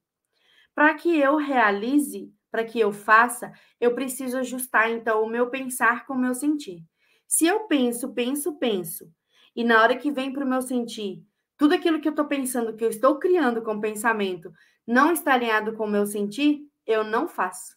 Para 0.73 0.93
que 0.95 1.17
eu 1.17 1.37
realize, 1.37 2.33
para 2.51 2.65
que 2.65 2.77
eu 2.77 2.91
faça, 2.91 3.53
eu 3.79 3.95
preciso 3.95 4.37
ajustar 4.37 4.91
então 4.91 5.23
o 5.23 5.29
meu 5.29 5.49
pensar 5.49 6.05
com 6.05 6.13
o 6.13 6.19
meu 6.19 6.35
sentir. 6.35 6.83
Se 7.27 7.45
eu 7.45 7.67
penso, 7.67 8.13
penso, 8.13 8.57
penso, 8.57 9.11
e 9.55 9.63
na 9.63 9.81
hora 9.81 9.97
que 9.97 10.11
vem 10.11 10.31
para 10.31 10.45
o 10.45 10.47
meu 10.47 10.61
sentir, 10.61 11.23
tudo 11.57 11.73
aquilo 11.73 12.01
que 12.01 12.07
eu 12.07 12.11
estou 12.11 12.25
pensando, 12.25 12.75
que 12.75 12.83
eu 12.83 12.89
estou 12.89 13.17
criando 13.17 13.61
com 13.61 13.79
pensamento, 13.79 14.51
não 14.85 15.11
está 15.11 15.33
alinhado 15.33 15.73
com 15.73 15.85
o 15.85 15.89
meu 15.89 16.05
sentir, 16.05 16.67
eu 16.85 17.03
não 17.03 17.27
faço. 17.27 17.75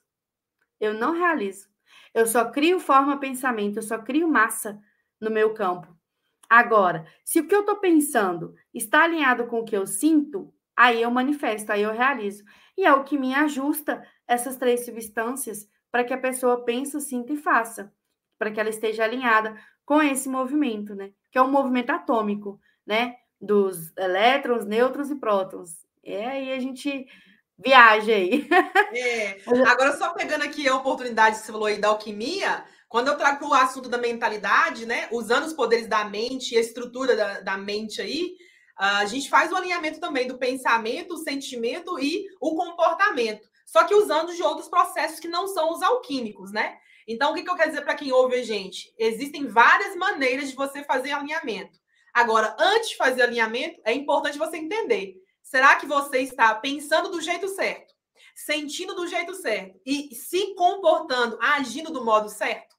Eu 0.81 0.93
não 0.93 1.13
realizo. 1.13 1.69
Eu 2.13 2.27
só 2.27 2.51
crio 2.51 2.81
forma 2.81 3.19
pensamento, 3.19 3.77
eu 3.77 3.83
só 3.83 3.99
crio 3.99 4.29
massa 4.29 4.81
no 5.21 5.31
meu 5.31 5.55
campo. 5.55 5.97
Agora, 6.49 7.07
se 7.25 7.41
o 7.41 7.47
que 7.47 7.55
eu 7.55 7.61
estou 7.61 7.77
pensando 7.77 8.55
está 8.73 9.05
alinhado 9.05 9.47
com 9.47 9.61
o 9.61 9.65
que 9.65 9.77
eu 9.77 9.87
sinto, 9.87 10.53
aí 10.75 11.03
eu 11.03 11.11
manifesto, 11.11 11.71
aí 11.71 11.83
eu 11.83 11.93
realizo. 11.93 12.43
E 12.77 12.85
é 12.85 12.93
o 12.93 13.05
que 13.05 13.19
me 13.19 13.35
ajusta 13.35 14.07
essas 14.27 14.57
três 14.57 14.85
substâncias 14.85 15.69
para 15.91 16.05
que 16.05 16.15
a 16.15 16.19
pessoa 16.19 16.65
pense, 16.65 17.01
sinta 17.01 17.33
e 17.33 17.37
faça, 17.37 17.93
para 18.39 18.51
que 18.51 18.61
ela 18.61 18.71
esteja 18.71 19.05
alinhada 19.05 19.57
com 19.85 20.03
esse 20.03 20.29
movimento, 20.29 20.95
né? 20.95 21.11
Que 21.31 21.39
é 21.39 21.43
um 21.43 21.51
movimento 21.51 21.91
atômico, 21.91 22.61
né? 22.87 23.17
Dos 23.41 23.97
elétrons, 23.97 24.65
nêutrons 24.65 25.11
e 25.11 25.17
prótons. 25.17 25.71
É 26.05 26.27
aí 26.27 26.53
a 26.53 26.61
gente 26.61 27.07
viaja 27.59 28.13
aí. 28.13 28.49
É. 28.91 29.39
Agora, 29.67 29.97
só 29.99 30.15
pegando 30.15 30.45
aqui 30.45 30.67
a 30.67 30.75
oportunidade 30.75 31.37
que 31.37 31.43
você 31.43 31.53
falou 31.53 31.67
aí 31.67 31.79
da 31.79 31.89
alquimia, 31.89 32.65
quando 32.89 33.09
eu 33.09 33.19
trago 33.19 33.47
o 33.47 33.53
assunto 33.53 33.87
da 33.87 33.99
mentalidade, 33.99 34.87
né, 34.87 35.09
usando 35.13 35.45
os 35.45 35.53
poderes 35.53 35.87
da 35.87 36.07
mente 36.07 36.55
e 36.55 36.57
a 36.57 36.61
estrutura 36.61 37.15
da, 37.15 37.41
da 37.41 37.59
mente 37.59 38.01
aí, 38.01 38.35
a 38.79 39.05
gente 39.05 39.29
faz 39.29 39.53
o 39.53 39.57
alinhamento 39.57 40.01
também 40.01 40.27
do 40.27 40.39
pensamento, 40.39 41.15
o 41.15 41.19
sentimento 41.19 41.99
e 41.99 42.27
o 42.41 42.55
comportamento. 42.55 43.47
Só 43.67 43.85
que 43.85 43.95
usando 43.95 44.35
de 44.35 44.43
outros 44.43 44.69
processos 44.69 45.21
que 45.21 45.29
não 45.29 45.47
são 45.49 45.73
os 45.73 45.83
alquímicos, 45.83 46.51
né? 46.51 46.79
Então, 47.09 47.33
o 47.33 47.35
que, 47.35 47.43
que 47.43 47.51
eu 47.51 47.57
quero 47.57 47.71
dizer 47.71 47.83
para 47.83 47.95
quem 47.95 48.13
ouve 48.13 48.37
a 48.37 48.43
gente? 48.43 48.95
Existem 48.99 49.47
várias 49.47 49.97
maneiras 49.97 50.51
de 50.51 50.55
você 50.55 50.85
fazer 50.85 51.13
alinhamento. 51.13 51.79
Agora, 52.13 52.55
antes 52.59 52.91
de 52.91 52.97
fazer 52.97 53.23
alinhamento, 53.23 53.81
é 53.85 53.95
importante 53.95 54.37
você 54.37 54.59
entender: 54.59 55.15
será 55.43 55.77
que 55.77 55.87
você 55.87 56.19
está 56.19 56.55
pensando 56.55 57.09
do 57.09 57.21
jeito 57.21 57.49
certo, 57.49 57.95
sentindo 58.37 58.95
do 58.95 59.07
jeito 59.07 59.35
certo 59.35 59.81
e 59.87 60.15
se 60.15 60.55
comportando, 60.55 61.39
agindo 61.41 61.91
do 61.91 62.05
modo 62.05 62.29
certo? 62.29 62.77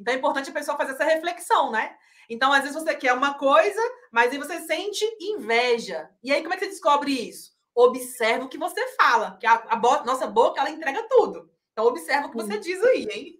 Então 0.00 0.14
é 0.14 0.16
importante 0.16 0.50
a 0.50 0.54
pessoa 0.54 0.76
fazer 0.76 0.92
essa 0.92 1.04
reflexão, 1.04 1.70
né? 1.70 1.94
Então, 2.28 2.52
às 2.52 2.62
vezes 2.62 2.74
você 2.74 2.94
quer 2.94 3.12
uma 3.12 3.34
coisa, 3.34 3.80
mas 4.10 4.32
aí 4.32 4.38
você 4.38 4.60
sente 4.60 5.04
inveja. 5.20 6.10
E 6.24 6.32
aí, 6.32 6.42
como 6.42 6.54
é 6.54 6.56
que 6.56 6.64
você 6.64 6.70
descobre 6.70 7.12
isso? 7.12 7.56
observa 7.76 8.46
o 8.46 8.48
que 8.48 8.56
você 8.56 8.88
fala, 8.96 9.36
que 9.38 9.46
a, 9.46 9.62
a 9.68 10.04
nossa 10.04 10.26
boca 10.26 10.58
ela 10.58 10.70
entrega 10.70 11.06
tudo. 11.10 11.50
Então 11.76 11.88
observa 11.88 12.26
o 12.26 12.30
que 12.30 12.36
você 12.38 12.58
diz 12.58 12.82
aí, 12.82 13.06
hein? 13.10 13.38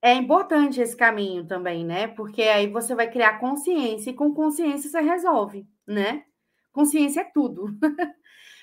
É 0.00 0.14
importante 0.14 0.80
esse 0.80 0.96
caminho 0.96 1.46
também, 1.46 1.84
né? 1.84 2.08
Porque 2.08 2.40
aí 2.42 2.66
você 2.66 2.94
vai 2.94 3.10
criar 3.10 3.38
consciência 3.38 4.10
e 4.10 4.14
com 4.14 4.32
consciência 4.32 4.90
você 4.90 5.00
resolve, 5.00 5.68
né? 5.86 6.24
Consciência 6.72 7.20
é 7.20 7.24
tudo. 7.24 7.66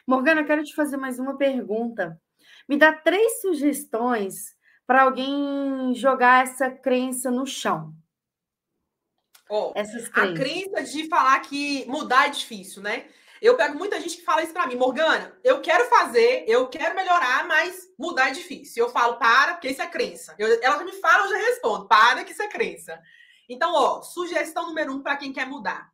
Morgana, 0.08 0.42
eu 0.42 0.46
quero 0.46 0.64
te 0.64 0.74
fazer 0.74 0.98
mais 0.98 1.20
uma 1.20 1.38
pergunta. 1.38 2.20
Me 2.68 2.76
dá 2.76 2.92
três 2.92 3.40
sugestões 3.40 4.56
para 4.88 5.04
alguém 5.04 5.94
jogar 5.94 6.44
essa 6.44 6.72
crença 6.72 7.30
no 7.30 7.46
chão. 7.46 7.94
Oh, 9.48 9.72
Essas 9.76 10.10
a 10.12 10.34
crença 10.34 10.84
de 10.84 11.08
falar 11.08 11.40
que 11.42 11.86
mudar 11.86 12.26
é 12.26 12.32
difícil, 12.32 12.82
né? 12.82 13.08
Eu 13.42 13.56
pego 13.56 13.78
muita 13.78 14.00
gente 14.00 14.18
que 14.18 14.24
fala 14.24 14.44
isso 14.44 14.54
para 14.54 14.68
mim, 14.68 14.76
Morgana, 14.76 15.38
eu 15.44 15.62
quero 15.62 15.86
fazer, 15.86 16.44
eu 16.48 16.68
quero 16.68 16.96
melhorar, 16.96 17.48
mas 17.48 17.88
mudar 17.98 18.30
é 18.30 18.32
difícil. 18.32 18.86
Eu 18.86 18.92
falo, 18.92 19.18
para, 19.18 19.54
porque 19.54 19.70
isso 19.70 19.82
é 19.82 19.88
crença. 19.88 20.36
Eu, 20.38 20.62
ela 20.62 20.84
me 20.84 20.92
fala, 20.94 21.26
eu 21.26 21.30
já 21.30 21.38
respondo, 21.38 21.88
para, 21.88 22.24
que 22.24 22.32
isso 22.34 22.44
é 22.44 22.48
crença. 22.48 23.02
Então, 23.48 23.74
ó, 23.74 24.02
sugestão 24.02 24.68
número 24.68 24.94
um 24.94 25.02
para 25.02 25.18
quem 25.18 25.32
quer 25.32 25.48
mudar. 25.48 25.90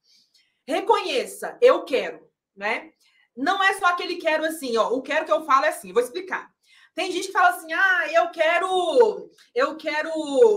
Reconheça, 0.67 1.57
eu 1.61 1.83
quero, 1.85 2.27
né? 2.55 2.91
Não 3.35 3.63
é 3.63 3.73
só 3.73 3.87
aquele 3.87 4.15
quero 4.15 4.45
assim, 4.45 4.75
ó. 4.77 4.89
O 4.89 5.01
quero 5.01 5.25
que 5.25 5.31
eu 5.31 5.45
falo 5.45 5.65
é 5.65 5.69
assim, 5.69 5.93
vou 5.93 6.01
explicar. 6.01 6.49
Tem 6.95 7.11
gente 7.11 7.27
que 7.27 7.33
fala 7.33 7.49
assim: 7.49 7.71
"Ah, 7.73 8.07
eu 8.13 8.29
quero 8.29 9.29
eu 9.53 9.75
quero 9.75 10.09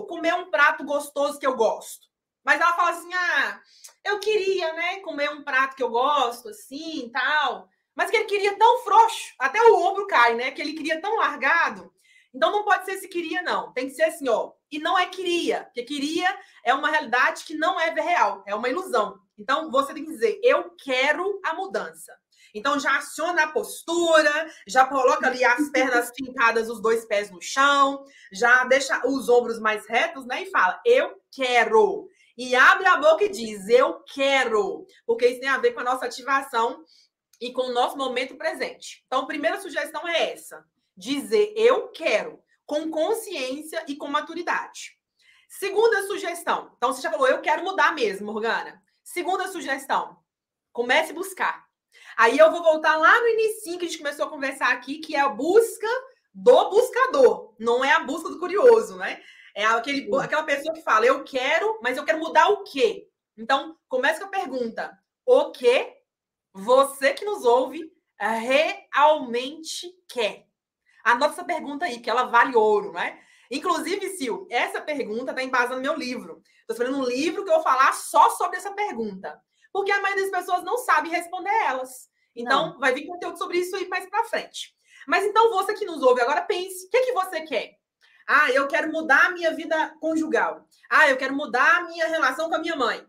comer 0.09 0.35
um 0.35 0.51
prato 0.51 0.85
gostoso 0.85 1.39
que 1.39 1.47
eu 1.47 1.57
gosto". 1.57 2.08
Mas 2.49 2.63
ela 2.63 2.73
fala 2.73 2.91
assim: 2.93 3.13
"Ah, 3.13 3.61
eu 4.03 4.19
queria, 4.21 4.73
né, 4.73 5.01
comer 5.01 5.29
um 5.31 5.45
prato 5.45 5.77
que 5.77 5.83
eu 5.83 5.91
gosto, 5.91 6.49
assim, 6.49 7.11
tal. 7.13 7.69
Mas 7.95 8.11
que 8.11 8.17
ele 8.17 8.25
queria 8.25 8.57
tão 8.57 8.79
frouxo, 8.85 9.35
até 9.39 9.61
o 9.61 9.77
ombro 9.77 10.07
cai, 10.07 10.35
né? 10.35 10.51
Que 10.51 10.63
ele 10.63 10.73
queria 10.73 10.99
tão 10.99 11.17
largado. 11.17 11.93
Então 12.33 12.51
não 12.51 12.65
pode 12.65 12.87
ser 12.87 12.97
se 12.97 13.07
queria, 13.07 13.43
não. 13.43 13.71
Tem 13.75 13.87
que 13.87 13.95
ser 13.95 14.05
assim, 14.05 14.31
ó. 14.31 14.53
E 14.73 14.79
não 14.79 14.99
é 14.99 15.05
queria, 15.05 15.65
porque 15.65 15.83
queria 15.83 16.39
é 16.65 16.73
uma 16.73 16.89
realidade 16.89 17.45
que 17.45 17.55
não 17.55 17.79
é 17.79 17.91
real, 17.91 18.43
é 18.47 18.55
uma 18.55 18.69
ilusão. 18.71 19.19
Então 19.37 19.71
você 19.71 19.93
tem 19.93 20.07
que 20.07 20.13
dizer, 20.13 20.41
eu 20.43 20.75
quero 20.83 21.39
a 21.45 21.53
mudança. 21.53 22.17
Então 22.55 22.81
já 22.81 22.97
aciona 22.97 23.43
a 23.43 23.53
postura, 23.53 24.51
já 24.67 24.87
coloca 24.87 25.27
ali 25.27 25.45
as 25.45 25.69
pernas 25.69 26.11
fincadas, 26.17 26.71
os 26.71 26.81
dois 26.81 27.05
pés 27.05 27.31
no 27.31 27.43
chão, 27.43 28.05
já 28.33 28.65
deixa 28.65 29.07
os 29.07 29.29
ombros 29.29 29.59
mais 29.61 29.87
retos, 29.87 30.25
né? 30.25 30.45
E 30.45 30.51
fala, 30.51 30.81
eu 30.87 31.15
quero 31.31 32.09
e 32.39 32.55
abre 32.55 32.87
a 32.87 32.97
boca 32.97 33.25
e 33.25 33.29
diz: 33.29 33.69
Eu 33.69 34.01
quero, 34.05 34.87
porque 35.05 35.27
isso 35.27 35.41
tem 35.41 35.49
a 35.49 35.59
ver 35.59 35.73
com 35.73 35.81
a 35.81 35.85
nossa 35.85 36.07
ativação 36.07 36.85
e 37.41 37.53
com 37.53 37.63
o 37.63 37.73
nosso 37.73 37.97
momento 37.97 38.37
presente. 38.37 39.03
Então, 39.07 39.23
a 39.23 39.27
primeira 39.27 39.61
sugestão 39.61 40.07
é 40.07 40.31
essa: 40.31 40.65
dizer 40.97 41.53
eu 41.57 41.89
quero, 41.89 42.41
com 42.65 42.89
consciência 42.91 43.85
e 43.89 43.97
com 43.97 44.07
maturidade. 44.07 44.97
Segunda 45.49 46.07
sugestão. 46.07 46.73
Então, 46.77 46.93
você 46.93 47.03
já 47.03 47.11
falou, 47.11 47.27
eu 47.27 47.41
quero 47.41 47.65
mudar 47.65 47.93
mesmo, 47.93 48.33
Morgana. 48.33 48.81
Segunda 49.03 49.49
sugestão: 49.49 50.17
comece 50.73 51.11
a 51.11 51.15
buscar. 51.15 51.67
Aí 52.17 52.39
eu 52.39 52.53
vou 52.53 52.63
voltar 52.63 52.97
lá 52.97 53.21
no 53.21 53.29
início 53.29 53.79
que 53.79 53.85
a 53.85 53.89
gente 53.89 53.99
começou 53.99 54.27
a 54.27 54.31
conversar 54.31 54.73
aqui, 54.73 54.99
que 54.99 55.17
é 55.17 55.21
a 55.21 55.29
busca 55.29 55.89
do 56.33 56.71
buscador, 56.71 57.55
não 57.59 57.85
é 57.85 57.93
a 57.93 58.01
busca 58.01 58.29
do 58.29 58.39
curioso, 58.39 58.97
né? 58.97 59.21
É 59.59 59.65
aquele, 59.65 60.09
aquela 60.23 60.45
pessoa 60.45 60.73
que 60.73 60.83
fala, 60.83 61.05
eu 61.05 61.25
quero, 61.25 61.81
mas 61.83 61.97
eu 61.97 62.05
quero 62.05 62.21
mudar 62.21 62.49
o 62.49 62.63
quê? 62.63 63.09
Então, 63.37 63.77
começa 63.89 64.21
com 64.21 64.27
a 64.27 64.41
pergunta: 64.41 64.97
o 65.27 65.51
que 65.51 65.97
você 66.55 67.13
que 67.13 67.25
nos 67.25 67.45
ouve 67.45 67.93
realmente 68.21 69.93
quer? 70.09 70.47
Anota 71.03 71.33
essa 71.33 71.45
pergunta 71.45 71.87
aí, 71.87 71.99
que 71.99 72.09
ela 72.09 72.27
vale 72.27 72.55
ouro, 72.55 72.93
né? 72.93 73.21
Inclusive, 73.51 74.11
Sil, 74.15 74.47
essa 74.49 74.81
pergunta 74.81 75.33
está 75.33 75.43
embasada 75.43 75.75
no 75.75 75.83
meu 75.83 75.97
livro. 75.97 76.41
Estou 76.61 76.75
escrevendo 76.75 76.99
um 76.99 77.09
livro 77.09 77.43
que 77.43 77.51
eu 77.51 77.55
vou 77.55 77.65
falar 77.65 77.93
só 77.95 78.31
sobre 78.31 78.59
essa 78.59 78.71
pergunta. 78.71 79.43
Porque 79.73 79.91
a 79.91 80.01
maioria 80.01 80.31
das 80.31 80.39
pessoas 80.39 80.63
não 80.63 80.79
sabe 80.79 81.09
responder 81.09 81.51
elas. 81.67 82.09
Então, 82.33 82.75
não. 82.75 82.79
vai 82.79 82.95
vir 82.95 83.09
conteúdo 83.09 83.37
sobre 83.37 83.59
isso 83.59 83.75
aí 83.75 83.89
mais 83.89 84.09
para 84.09 84.23
frente. 84.23 84.73
Mas 85.09 85.25
então, 85.25 85.51
você 85.51 85.75
que 85.75 85.85
nos 85.85 86.01
ouve 86.01 86.21
agora, 86.21 86.43
pense: 86.43 86.87
o 86.87 86.91
que, 86.91 87.07
que 87.07 87.13
você 87.13 87.41
quer? 87.41 87.78
Ah, 88.29 88.51
eu 88.53 88.69
quero 88.69 88.93
mudar 88.93 89.29
a 89.29 89.31
minha 89.31 89.55
vida 89.55 89.97
conjugal. 90.01 90.67
Ah, 90.91 91.09
eu 91.09 91.17
quero 91.17 91.35
mudar 91.35 91.79
a 91.79 91.85
minha 91.85 92.07
relação 92.07 92.51
com 92.51 92.57
a 92.57 92.59
minha 92.59 92.77
mãe. 92.77 93.03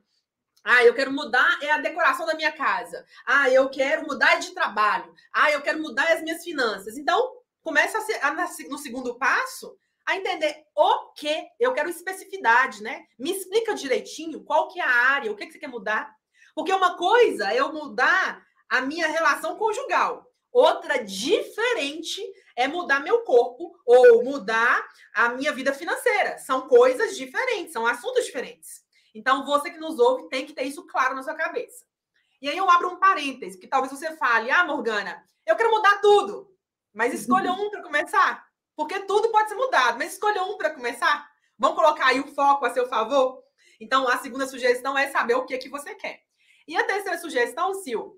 Ah, 0.64 0.82
eu 0.86 0.94
quero 0.94 1.12
mudar 1.12 1.60
é 1.62 1.70
a 1.72 1.78
decoração 1.78 2.26
da 2.26 2.36
minha 2.36 2.54
casa. 2.54 3.06
Ah, 3.26 3.50
eu 3.50 3.70
quero 3.70 4.08
mudar 4.08 4.36
de 4.36 4.52
trabalho. 4.52 5.14
Ah, 5.34 5.52
eu 5.52 5.62
quero 5.62 5.82
mudar 5.82 6.10
as 6.10 6.22
minhas 6.22 6.42
finanças. 6.42 6.98
Então, 6.98 7.34
começa 7.62 7.98
a, 7.98 8.02
ser, 8.02 8.24
a 8.24 8.34
no 8.70 8.78
segundo 8.78 9.16
passo 9.16 9.78
a 10.06 10.16
entender 10.16 10.64
o 10.74 11.12
que 11.12 11.48
eu 11.60 11.74
quero 11.74 11.90
especificidade, 11.90 12.82
né? 12.82 13.06
Me 13.18 13.32
explica 13.32 13.76
direitinho 13.76 14.44
qual 14.44 14.70
que 14.70 14.80
é 14.80 14.84
a 14.84 14.90
área, 14.90 15.32
o 15.32 15.36
que, 15.36 15.46
que 15.46 15.52
você 15.52 15.60
quer 15.60 15.68
mudar. 15.68 16.16
Porque 16.56 16.72
uma 16.72 16.96
coisa 16.98 17.52
é 17.52 17.60
eu 17.60 17.74
mudar 17.74 18.42
a 18.70 18.82
minha 18.82 19.08
relação 19.08 19.58
conjugal. 19.58 20.29
Outra 20.52 21.04
diferente 21.04 22.22
é 22.56 22.68
mudar 22.68 23.00
meu 23.02 23.24
corpo 23.24 23.80
ou 23.86 24.24
mudar 24.24 24.86
a 25.14 25.30
minha 25.30 25.54
vida 25.54 25.74
financeira. 25.74 26.38
São 26.40 26.68
coisas 26.68 27.16
diferentes, 27.16 27.74
são 27.74 27.86
assuntos 27.86 28.26
diferentes. 28.26 28.82
Então, 29.14 29.46
você 29.46 29.70
que 29.72 29.78
nos 29.78 30.00
ouve 30.00 30.30
tem 30.30 30.46
que 30.46 30.54
ter 30.54 30.64
isso 30.64 30.86
claro 30.88 31.16
na 31.16 31.24
sua 31.24 31.36
cabeça. 31.36 31.86
E 32.42 32.50
aí 32.50 32.58
eu 32.58 32.70
abro 32.70 32.90
um 32.90 33.00
parêntese, 33.00 33.60
que 33.60 33.68
talvez 33.68 33.92
você 33.92 34.16
fale: 34.18 34.50
Ah, 34.50 34.66
Morgana, 34.66 35.24
eu 35.46 35.56
quero 35.56 35.72
mudar 35.72 36.00
tudo, 36.02 36.50
mas 36.94 37.14
escolha 37.14 37.52
um 37.52 37.70
para 37.70 37.84
começar. 37.84 38.48
Porque 38.76 39.00
tudo 39.02 39.30
pode 39.30 39.50
ser 39.50 39.56
mudado, 39.56 39.98
mas 39.98 40.14
escolha 40.14 40.44
um 40.44 40.58
para 40.58 40.70
começar. 40.70 41.30
Vamos 41.58 41.76
colocar 41.76 42.08
aí 42.08 42.20
o 42.22 42.34
foco 42.34 42.66
a 42.66 42.70
seu 42.70 42.88
favor? 42.88 43.44
Então, 43.80 44.08
a 44.08 44.18
segunda 44.18 44.48
sugestão 44.48 44.98
é 44.98 45.10
saber 45.10 45.36
o 45.36 45.46
que, 45.46 45.54
é 45.54 45.58
que 45.58 45.70
você 45.70 45.96
quer. 45.96 46.22
E 46.68 46.78
a 46.78 46.84
terceira 46.86 47.18
sugestão, 47.18 47.74
Sil, 47.76 48.16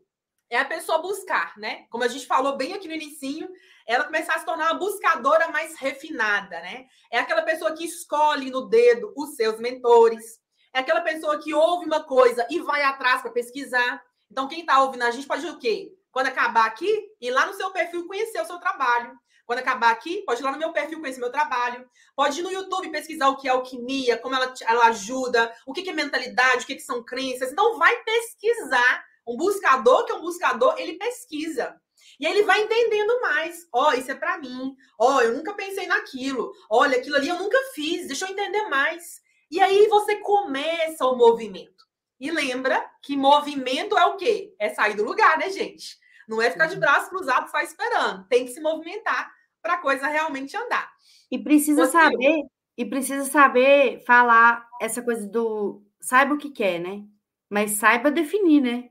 é 0.52 0.60
a 0.60 0.66
pessoa 0.66 1.02
buscar, 1.02 1.58
né? 1.58 1.86
Como 1.90 2.04
a 2.04 2.10
gente 2.10 2.28
falou 2.28 2.58
bem 2.58 2.74
aqui 2.74 2.86
no 2.86 2.94
início, 2.94 3.50
ela 3.88 4.04
começar 4.04 4.36
a 4.36 4.40
se 4.40 4.46
tornar 4.46 4.72
uma 4.72 4.80
buscadora 4.80 5.48
mais 5.48 5.78
refinada, 5.78 6.60
né? 6.60 6.88
É 7.10 7.20
aquela 7.20 7.42
pessoa 7.42 7.72
que 7.72 7.86
escolhe 7.86 8.52
no 8.52 8.68
dedo 8.68 9.14
os 9.16 9.36
seus 9.36 9.58
mentores. 9.60 10.42
É 10.74 10.80
aquela 10.80 11.00
pessoa 11.00 11.40
que 11.40 11.54
ouve 11.54 11.86
uma 11.86 12.04
coisa 12.04 12.46
e 12.50 12.60
vai 12.60 12.84
atrás 12.84 13.22
para 13.22 13.32
pesquisar. 13.32 14.04
Então, 14.30 14.50
quem 14.50 14.60
está 14.60 14.84
ouvindo 14.84 15.04
a 15.04 15.12
gente 15.12 15.26
pode 15.26 15.48
o 15.48 15.58
quê? 15.58 15.94
Quando 16.12 16.28
acabar 16.28 16.66
aqui, 16.66 17.10
ir 17.22 17.32
lá 17.32 17.46
no 17.46 17.54
seu 17.54 17.72
perfil 17.72 18.06
conhecer 18.06 18.42
o 18.42 18.46
seu 18.46 18.60
trabalho. 18.60 19.18
Quando 19.46 19.60
acabar 19.60 19.92
aqui, 19.92 20.22
pode 20.26 20.42
ir 20.42 20.44
lá 20.44 20.52
no 20.52 20.58
meu 20.58 20.74
perfil 20.74 21.00
conhecer 21.00 21.22
meu 21.22 21.32
trabalho. 21.32 21.90
Pode 22.14 22.38
ir 22.38 22.44
no 22.44 22.52
YouTube 22.52 22.92
pesquisar 22.92 23.30
o 23.30 23.38
que 23.38 23.48
é 23.48 23.52
alquimia, 23.52 24.18
como 24.18 24.36
ela, 24.36 24.54
ela 24.68 24.88
ajuda, 24.88 25.54
o 25.66 25.72
que 25.72 25.90
é 25.90 25.94
mentalidade, 25.94 26.64
o 26.64 26.68
que, 26.68 26.76
que 26.76 26.82
são 26.82 27.02
crenças. 27.02 27.54
Então, 27.54 27.78
vai 27.78 27.96
pesquisar 28.04 29.11
um 29.28 29.38
buscador 29.38 30.06
que 30.06 30.12
é 30.12 30.16
um 30.16 30.22
buscador, 30.22 30.76
ele 30.78 30.98
pesquisa. 30.98 31.80
E 32.20 32.26
aí 32.26 32.34
ele 32.34 32.44
vai 32.44 32.62
entendendo 32.62 33.20
mais. 33.22 33.68
Ó, 33.74 33.90
oh, 33.90 33.94
isso 33.94 34.12
é 34.12 34.16
para 34.16 34.38
mim. 34.38 34.76
Ó, 35.00 35.16
oh, 35.16 35.22
eu 35.22 35.34
nunca 35.34 35.54
pensei 35.54 35.88
naquilo. 35.88 36.52
Olha, 36.70 36.98
aquilo 36.98 37.16
ali 37.16 37.30
eu 37.30 37.40
nunca 37.40 37.58
fiz. 37.74 38.08
Deixa 38.08 38.26
eu 38.26 38.30
entender 38.30 38.68
mais. 38.70 39.22
E 39.50 39.60
aí 39.60 39.88
você 39.88 40.18
começa 40.18 41.06
o 41.06 41.18
movimento. 41.18 41.86
E 42.20 42.30
lembra 42.30 42.88
que 43.02 43.18
movimento 43.18 43.98
é 43.98 44.06
o 44.06 44.16
quê? 44.16 44.54
É 44.60 44.70
sair 44.70 44.96
do 44.96 45.04
lugar, 45.04 45.38
né, 45.38 45.50
gente? 45.50 45.98
Não 46.28 46.42
é 46.42 46.52
ficar 46.52 46.68
de 46.68 46.76
braço 46.76 47.10
cruzado 47.10 47.50
só 47.50 47.60
esperando. 47.60 48.28
Tem 48.28 48.46
que 48.46 48.52
se 48.52 48.62
movimentar 48.62 49.32
para 49.62 49.74
a 49.74 49.82
coisa 49.82 50.08
realmente 50.08 50.56
andar. 50.56 50.92
E 51.32 51.40
precisa 51.40 51.86
Você 51.86 51.92
saber, 51.92 52.44
e 52.78 52.86
precisa 52.86 53.26
saber 53.26 54.04
falar 54.06 54.68
essa 54.80 55.02
coisa 55.02 55.28
do 55.28 55.84
saiba 56.00 56.34
o 56.34 56.38
que 56.38 56.50
quer, 56.50 56.80
né? 56.80 57.04
Mas 57.50 57.72
saiba 57.72 58.12
definir, 58.12 58.62
né? 58.62 58.90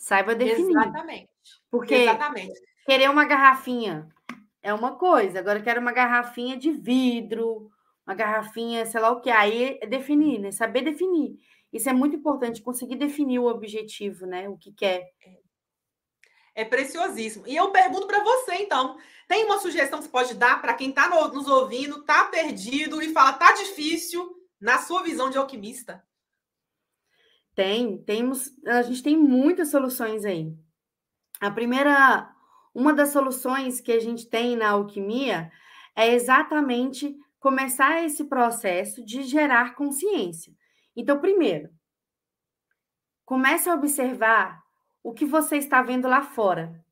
Saiba 0.00 0.34
definir. 0.34 0.70
Exatamente. 0.70 1.28
Porque 1.70 1.94
Exatamente. 1.94 2.58
querer 2.86 3.10
uma 3.10 3.26
garrafinha 3.26 4.08
é 4.62 4.72
uma 4.72 4.96
coisa, 4.96 5.38
agora 5.38 5.58
eu 5.58 5.62
quero 5.62 5.78
uma 5.78 5.92
garrafinha 5.92 6.56
de 6.56 6.72
vidro, 6.72 7.70
uma 8.06 8.14
garrafinha, 8.14 8.86
sei 8.86 8.98
lá 8.98 9.10
o 9.10 9.20
que. 9.20 9.28
Aí 9.28 9.78
é 9.80 9.86
definir, 9.86 10.40
né? 10.40 10.50
Saber 10.52 10.80
definir. 10.80 11.38
Isso 11.70 11.88
é 11.88 11.92
muito 11.92 12.16
importante, 12.16 12.62
conseguir 12.62 12.96
definir 12.96 13.38
o 13.38 13.46
objetivo, 13.46 14.24
né? 14.24 14.48
O 14.48 14.56
que 14.56 14.72
quer. 14.72 15.06
É 16.54 16.64
preciosíssimo. 16.64 17.46
E 17.46 17.54
eu 17.54 17.70
pergunto 17.70 18.06
para 18.06 18.24
você, 18.24 18.54
então, 18.54 18.96
tem 19.28 19.44
uma 19.44 19.60
sugestão 19.60 19.98
que 19.98 20.06
você 20.06 20.10
pode 20.10 20.34
dar 20.34 20.60
para 20.62 20.74
quem 20.74 20.88
está 20.88 21.08
nos 21.28 21.46
ouvindo, 21.46 22.00
está 22.00 22.24
perdido 22.24 23.02
e 23.02 23.12
fala, 23.12 23.34
tá 23.34 23.52
difícil, 23.52 24.34
na 24.58 24.78
sua 24.78 25.02
visão 25.02 25.28
de 25.28 25.36
alquimista? 25.36 26.02
Tem, 27.54 27.98
temos, 28.04 28.50
a 28.66 28.82
gente 28.82 29.02
tem 29.02 29.16
muitas 29.16 29.70
soluções 29.70 30.24
aí. 30.24 30.54
A 31.40 31.50
primeira, 31.50 32.30
uma 32.74 32.92
das 32.94 33.10
soluções 33.10 33.80
que 33.80 33.92
a 33.92 34.00
gente 34.00 34.28
tem 34.28 34.56
na 34.56 34.70
alquimia 34.70 35.50
é 35.96 36.12
exatamente 36.14 37.16
começar 37.38 38.02
esse 38.04 38.24
processo 38.24 39.04
de 39.04 39.22
gerar 39.22 39.74
consciência. 39.74 40.54
Então, 40.94 41.20
primeiro, 41.20 41.70
comece 43.24 43.68
a 43.68 43.74
observar 43.74 44.62
o 45.02 45.12
que 45.12 45.24
você 45.24 45.56
está 45.56 45.82
vendo 45.82 46.08
lá 46.08 46.22
fora. 46.22 46.84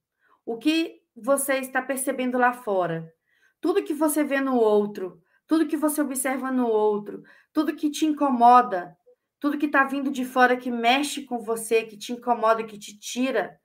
o 0.44 0.56
que 0.56 1.02
você 1.14 1.58
está 1.58 1.82
percebendo 1.82 2.38
lá 2.38 2.54
fora, 2.54 3.12
tudo 3.60 3.84
que 3.84 3.92
você 3.92 4.24
vê 4.24 4.40
no 4.40 4.56
outro, 4.56 5.22
tudo 5.46 5.66
que 5.66 5.76
você 5.76 6.00
observa 6.00 6.50
no 6.50 6.66
outro, 6.66 7.22
tudo 7.52 7.76
que 7.76 7.90
te 7.90 8.06
incomoda, 8.06 8.96
tudo 9.40 9.58
que 9.58 9.66
está 9.66 9.84
vindo 9.84 10.10
de 10.10 10.24
fora 10.24 10.56
que 10.56 10.70
mexe 10.70 11.22
com 11.22 11.38
você, 11.38 11.84
que 11.84 11.96
te 11.96 12.12
incomoda, 12.12 12.64
que 12.64 12.78
te 12.78 12.98
tira, 12.98 13.58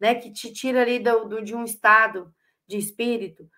né, 0.00 0.14
que 0.14 0.32
te 0.32 0.52
tira 0.52 0.82
ali 0.82 0.98
do, 0.98 1.24
do, 1.26 1.42
de 1.42 1.54
um 1.54 1.64
estado 1.64 2.34
de 2.66 2.78
espírito. 2.78 3.48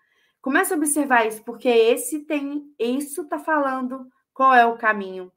Começa 0.40 0.74
a 0.74 0.76
observar 0.76 1.26
isso, 1.26 1.44
porque 1.44 1.68
esse 1.68 2.24
tem, 2.24 2.74
isso 2.78 3.22
está 3.22 3.38
falando 3.38 4.08
qual 4.34 4.54
é 4.54 4.66
o 4.66 4.76
caminho. 4.76 5.30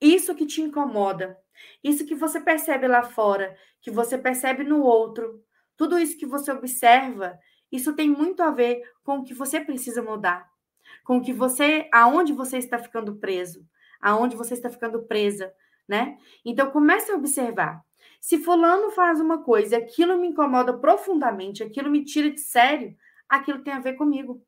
Isso 0.00 0.34
que 0.34 0.44
te 0.44 0.60
incomoda, 0.60 1.38
isso 1.82 2.04
que 2.04 2.14
você 2.14 2.40
percebe 2.40 2.86
lá 2.86 3.02
fora, 3.02 3.56
que 3.80 3.90
você 3.90 4.18
percebe 4.18 4.64
no 4.64 4.82
outro, 4.82 5.42
tudo 5.76 5.98
isso 5.98 6.18
que 6.18 6.26
você 6.26 6.52
observa, 6.52 7.38
isso 7.72 7.94
tem 7.94 8.10
muito 8.10 8.42
a 8.42 8.50
ver 8.50 8.82
com 9.02 9.18
o 9.18 9.24
que 9.24 9.32
você 9.32 9.60
precisa 9.60 10.02
mudar, 10.02 10.46
com 11.04 11.16
o 11.16 11.22
que 11.22 11.32
você, 11.32 11.88
aonde 11.92 12.32
você 12.32 12.58
está 12.58 12.78
ficando 12.78 13.16
preso, 13.16 13.66
aonde 14.04 14.36
você 14.36 14.52
está 14.52 14.68
ficando 14.68 15.02
presa, 15.04 15.50
né? 15.88 16.18
Então 16.44 16.70
comece 16.70 17.10
a 17.10 17.14
observar. 17.14 17.82
Se 18.20 18.38
fulano 18.38 18.90
faz 18.90 19.18
uma 19.18 19.42
coisa 19.42 19.78
aquilo 19.78 20.18
me 20.18 20.28
incomoda 20.28 20.76
profundamente, 20.76 21.62
aquilo 21.62 21.90
me 21.90 22.04
tira 22.04 22.30
de 22.30 22.40
sério, 22.40 22.94
aquilo 23.26 23.62
tem 23.64 23.72
a 23.72 23.80
ver 23.80 23.94
comigo. 23.94 24.42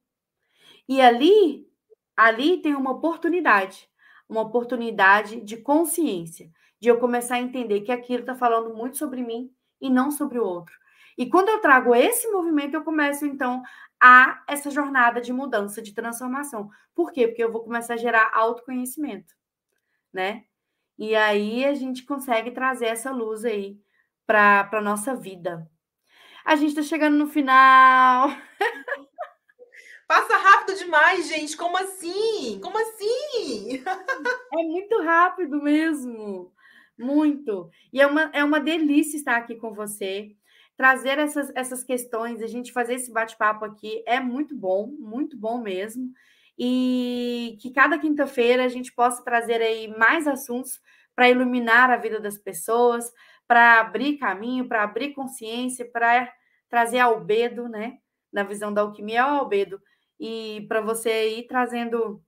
E 0.87 1.01
ali, 1.01 1.67
ali 2.15 2.61
tem 2.61 2.75
uma 2.75 2.93
oportunidade, 2.93 3.89
uma 4.29 4.43
oportunidade 4.43 5.41
de 5.41 5.57
consciência, 5.57 6.51
de 6.79 6.91
eu 6.91 6.99
começar 6.99 7.37
a 7.37 7.41
entender 7.41 7.81
que 7.81 7.91
aquilo 7.91 8.21
está 8.21 8.35
falando 8.35 8.75
muito 8.75 8.99
sobre 8.99 9.23
mim 9.23 9.51
e 9.81 9.89
não 9.89 10.11
sobre 10.11 10.39
o 10.39 10.45
outro. 10.45 10.75
E 11.17 11.25
quando 11.31 11.49
eu 11.49 11.61
trago 11.61 11.95
esse 11.95 12.31
movimento, 12.31 12.75
eu 12.75 12.85
começo 12.85 13.25
então 13.25 13.63
a 13.99 14.43
essa 14.47 14.71
jornada 14.71 15.19
de 15.19 15.33
mudança, 15.33 15.81
de 15.81 15.95
transformação. 15.95 16.69
Por 16.95 17.11
quê? 17.11 17.27
Porque 17.27 17.43
eu 17.43 17.51
vou 17.51 17.63
começar 17.63 17.95
a 17.95 17.99
gerar 17.99 18.31
autoconhecimento, 18.35 19.35
né? 20.17 20.45
E 20.99 21.15
aí 21.15 21.65
a 21.67 21.75
gente 21.75 22.05
consegue 22.05 22.51
trazer 22.51 22.87
essa 22.87 23.11
luz 23.11 23.45
aí 23.45 23.79
para 24.27 24.69
a 24.73 24.81
nossa 24.81 25.15
vida. 25.15 25.71
A 26.43 26.57
gente 26.57 26.71
está 26.71 26.83
chegando 26.83 27.19
no 27.19 27.27
final. 27.27 28.31
Passa 30.09 30.37
rápido 30.39 30.79
demais, 30.79 31.29
gente. 31.29 31.55
Como 31.57 31.77
assim? 31.77 32.59
Como 32.63 32.79
assim? 32.79 33.85
É 34.53 34.63
muito 34.63 35.03
rápido 35.03 35.63
mesmo. 35.63 36.53
Muito. 36.97 37.69
E 37.93 38.01
é 38.01 38.07
uma, 38.07 38.31
é 38.33 38.43
uma 38.43 38.59
delícia 38.59 39.19
estar 39.19 39.37
aqui 39.37 39.57
com 39.57 39.75
você. 39.75 40.35
Trazer 40.77 41.19
essas, 41.19 41.53
essas 41.55 41.85
questões, 41.85 42.41
a 42.41 42.47
gente 42.47 42.73
fazer 42.73 42.95
esse 42.95 43.13
bate-papo 43.13 43.65
aqui 43.65 44.03
é 44.07 44.19
muito 44.19 44.57
bom, 44.57 44.87
muito 44.99 45.37
bom 45.37 45.61
mesmo. 45.61 46.11
E 46.59 47.59
que 47.61 47.71
cada 47.73 47.99
quinta-feira 47.99 48.65
a 48.65 48.69
gente 48.69 48.93
possa 48.95 49.23
trazer 49.23 49.61
aí 49.61 49.89
mais 49.89 50.27
assuntos 50.27 50.81
para 51.15 51.29
iluminar 51.31 51.91
a 51.91 51.97
vida 51.97 52.21
das 52.21 52.39
pessoas, 52.39 53.11
para 53.47 53.81
abrir 53.81 54.19
caminho, 54.19 54.69
para 54.69 54.83
abrir 54.83 55.15
consciência, 55.15 55.91
para 55.91 56.33
trazer 56.69 56.99
albedo, 56.99 57.69
né? 57.69 57.99
Na 58.33 58.43
visão 58.43 58.73
da 58.73 58.83
alquimia, 58.83 59.27
o 59.27 59.31
albedo 59.31 59.81
e 60.19 60.65
para 60.69 60.81
você 60.81 61.39
ir 61.39 61.47
trazendo 61.47 62.23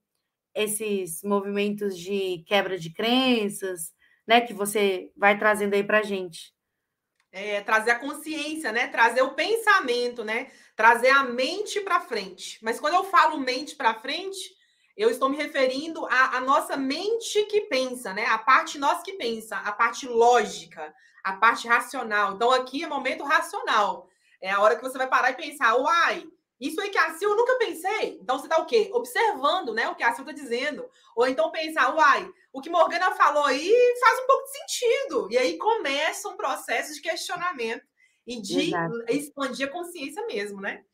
esses 0.55 1.23
movimentos 1.23 1.97
de 1.97 2.45
quebra 2.47 2.79
de 2.79 2.93
crenças, 2.93 3.93
né, 4.27 4.41
que 4.41 4.53
você 4.53 5.11
vai 5.17 5.39
trazendo 5.39 5.75
aí 5.75 5.85
para 5.85 6.01
a 6.01 6.03
gente. 6.03 6.53
É, 7.31 7.61
trazer 7.61 7.91
a 7.93 7.99
consciência, 7.99 8.73
né? 8.73 8.89
Trazer 8.89 9.23
o 9.23 9.35
pensamento, 9.35 10.25
né? 10.25 10.51
Trazer 10.79 11.09
a 11.09 11.25
mente 11.25 11.81
para 11.81 11.99
frente. 11.99 12.57
Mas 12.63 12.79
quando 12.79 12.95
eu 12.95 13.03
falo 13.03 13.41
mente 13.41 13.75
para 13.75 13.99
frente, 13.99 14.39
eu 14.97 15.11
estou 15.11 15.29
me 15.29 15.37
referindo 15.37 16.07
à, 16.07 16.37
à, 16.37 16.41
nossa 16.41 16.77
mente 16.77 17.45
que 17.47 17.63
pensa, 17.63 18.15
né? 18.15 18.25
A 18.27 18.39
parte 18.39 18.79
nossa 18.79 19.03
que 19.03 19.15
pensa, 19.15 19.57
a 19.57 19.73
parte 19.73 20.07
lógica, 20.07 20.95
a 21.25 21.33
parte 21.33 21.67
racional. 21.67 22.35
Então 22.35 22.53
aqui 22.53 22.85
é 22.85 22.87
momento 22.87 23.25
racional. 23.25 24.09
É 24.41 24.53
a 24.53 24.61
hora 24.61 24.77
que 24.77 24.83
você 24.83 24.97
vai 24.97 25.09
parar 25.09 25.33
e 25.33 25.35
pensar, 25.35 25.75
uai, 25.75 26.25
isso 26.61 26.81
aí 26.81 26.91
que 26.91 26.99
a 26.99 27.13
Sil 27.19 27.27
eu 27.27 27.37
nunca 27.37 27.59
pensei. 27.59 28.17
Então 28.23 28.39
você 28.39 28.47
está 28.47 28.63
o 28.63 28.67
quê? 28.67 28.89
Observando, 28.93 29.75
né? 29.75 29.89
O 29.89 29.97
que 29.97 30.05
a 30.05 30.15
Sil 30.15 30.23
está 30.23 30.31
dizendo. 30.31 30.89
Ou 31.17 31.27
então 31.27 31.51
pensar, 31.51 31.93
uai, 31.93 32.31
o 32.53 32.61
que 32.61 32.71
Morgana 32.71 33.11
falou 33.17 33.43
aí 33.47 33.75
faz 34.01 34.21
um 34.21 34.27
pouco 34.29 34.45
de 34.45 34.53
sentido. 34.53 35.29
E 35.33 35.39
aí 35.39 35.59
começa 35.59 36.29
um 36.29 36.37
processo 36.37 36.95
de 36.95 37.01
questionamento 37.01 37.83
e 38.29 38.41
de 38.41 38.69
Exato. 38.69 38.95
expandir 39.09 39.67
a 39.67 39.71
consciência 39.71 40.25
mesmo, 40.27 40.61
né? 40.61 40.85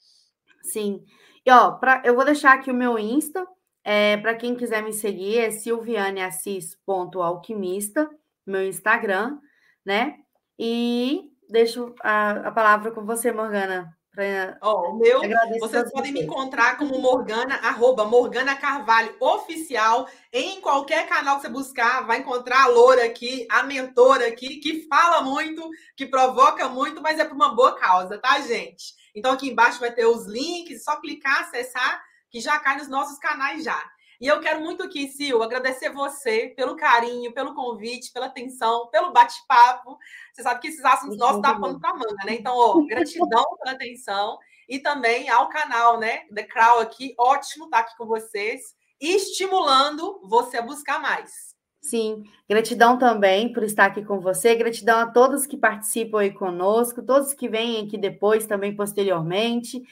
Sim. 0.62 1.04
E 1.44 1.50
ó, 1.50 1.72
pra, 1.72 2.00
eu 2.04 2.14
vou 2.14 2.24
deixar 2.24 2.54
aqui 2.54 2.70
o 2.70 2.74
meu 2.74 2.96
Insta. 2.98 3.44
É, 3.82 4.16
para 4.16 4.36
quem 4.36 4.54
quiser 4.54 4.82
me 4.82 4.94
seguir, 4.94 5.38
é 5.38 5.50
silvianeassis.alquimista, 5.50 8.08
meu 8.46 8.66
Instagram, 8.66 9.38
né? 9.84 10.16
E 10.58 11.30
deixo 11.50 11.94
a, 12.00 12.48
a 12.48 12.52
palavra 12.52 12.90
com 12.92 13.04
você, 13.04 13.30
Morgana. 13.30 13.94
Ó, 14.60 14.90
o 14.90 14.98
meu, 14.98 15.20
vocês 15.58 15.90
podem 15.90 16.12
me 16.12 16.22
encontrar 16.22 16.78
como 16.78 16.98
Morgana, 17.00 17.56
arroba 17.56 18.04
Morgana 18.04 18.54
Carvalho 18.54 19.14
Oficial, 19.18 20.08
em 20.32 20.60
qualquer 20.60 21.08
canal 21.08 21.36
que 21.36 21.42
você 21.42 21.48
buscar, 21.48 22.06
vai 22.06 22.18
encontrar 22.18 22.62
a 22.62 22.66
Loura 22.68 23.04
aqui, 23.04 23.46
a 23.50 23.64
mentora 23.64 24.28
aqui, 24.28 24.58
que 24.58 24.86
fala 24.86 25.20
muito, 25.22 25.68
que 25.96 26.06
provoca 26.06 26.68
muito, 26.68 27.02
mas 27.02 27.18
é 27.18 27.24
por 27.24 27.34
uma 27.34 27.54
boa 27.54 27.74
causa, 27.74 28.16
tá, 28.18 28.40
gente? 28.40 28.94
Então 29.14 29.32
aqui 29.32 29.50
embaixo 29.50 29.80
vai 29.80 29.90
ter 29.90 30.06
os 30.06 30.26
links, 30.26 30.84
só 30.84 31.00
clicar, 31.00 31.40
acessar, 31.40 32.02
que 32.30 32.40
já 32.40 32.58
cai 32.58 32.76
nos 32.76 32.88
nossos 32.88 33.18
canais 33.18 33.64
já. 33.64 33.80
E 34.20 34.26
eu 34.26 34.40
quero 34.40 34.60
muito 34.60 34.82
aqui, 34.82 35.08
Sil, 35.10 35.42
agradecer 35.42 35.90
você 35.90 36.52
pelo 36.56 36.76
carinho, 36.76 37.32
pelo 37.32 37.54
convite, 37.54 38.12
pela 38.12 38.26
atenção, 38.26 38.88
pelo 38.88 39.12
bate-papo. 39.12 39.98
Você 40.32 40.42
sabe 40.42 40.60
que 40.60 40.68
esses 40.68 40.84
assuntos 40.84 41.18
nossos 41.18 41.42
dá 41.42 41.54
pano 41.54 41.80
para 41.80 41.94
manga, 41.94 42.24
né? 42.24 42.34
Então, 42.34 42.54
ó, 42.56 42.84
gratidão 42.86 43.44
pela 43.58 43.74
atenção 43.74 44.38
e 44.68 44.78
também 44.78 45.28
ao 45.28 45.48
canal, 45.48 45.98
né? 45.98 46.22
The 46.34 46.44
Crow 46.44 46.80
aqui, 46.80 47.14
ótimo 47.18 47.66
estar 47.66 47.80
aqui 47.80 47.96
com 47.96 48.06
vocês, 48.06 48.74
estimulando 49.00 50.20
você 50.24 50.58
a 50.58 50.62
buscar 50.62 51.00
mais. 51.00 51.54
Sim, 51.84 52.24
gratidão 52.48 52.98
também 52.98 53.52
por 53.52 53.62
estar 53.62 53.84
aqui 53.84 54.02
com 54.02 54.18
você, 54.18 54.54
gratidão 54.54 55.00
a 55.00 55.10
todos 55.10 55.44
que 55.44 55.56
participam 55.56 56.20
aí 56.20 56.32
conosco, 56.32 57.02
todos 57.02 57.34
que 57.34 57.46
vêm 57.46 57.86
aqui 57.86 57.98
depois, 57.98 58.46
também 58.46 58.74
posteriormente. 58.74 59.82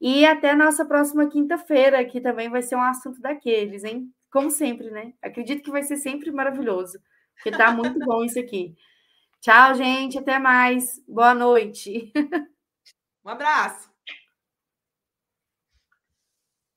E 0.00 0.24
até 0.24 0.50
a 0.50 0.56
nossa 0.56 0.84
próxima 0.84 1.28
quinta-feira, 1.28 2.04
que 2.04 2.20
também 2.20 2.48
vai 2.48 2.62
ser 2.62 2.76
um 2.76 2.82
assunto 2.82 3.20
daqueles, 3.20 3.84
hein? 3.84 4.10
Como 4.30 4.50
sempre, 4.50 4.90
né? 4.90 5.12
Acredito 5.22 5.62
que 5.62 5.70
vai 5.70 5.82
ser 5.82 5.96
sempre 5.96 6.30
maravilhoso, 6.30 6.98
porque 7.34 7.50
tá 7.50 7.72
muito 7.72 7.98
bom 8.06 8.24
isso 8.24 8.38
aqui. 8.38 8.74
Tchau, 9.40 9.74
gente. 9.74 10.18
Até 10.18 10.38
mais. 10.38 11.02
Boa 11.08 11.34
noite. 11.34 12.12
Um 13.24 13.30
abraço. 13.30 13.89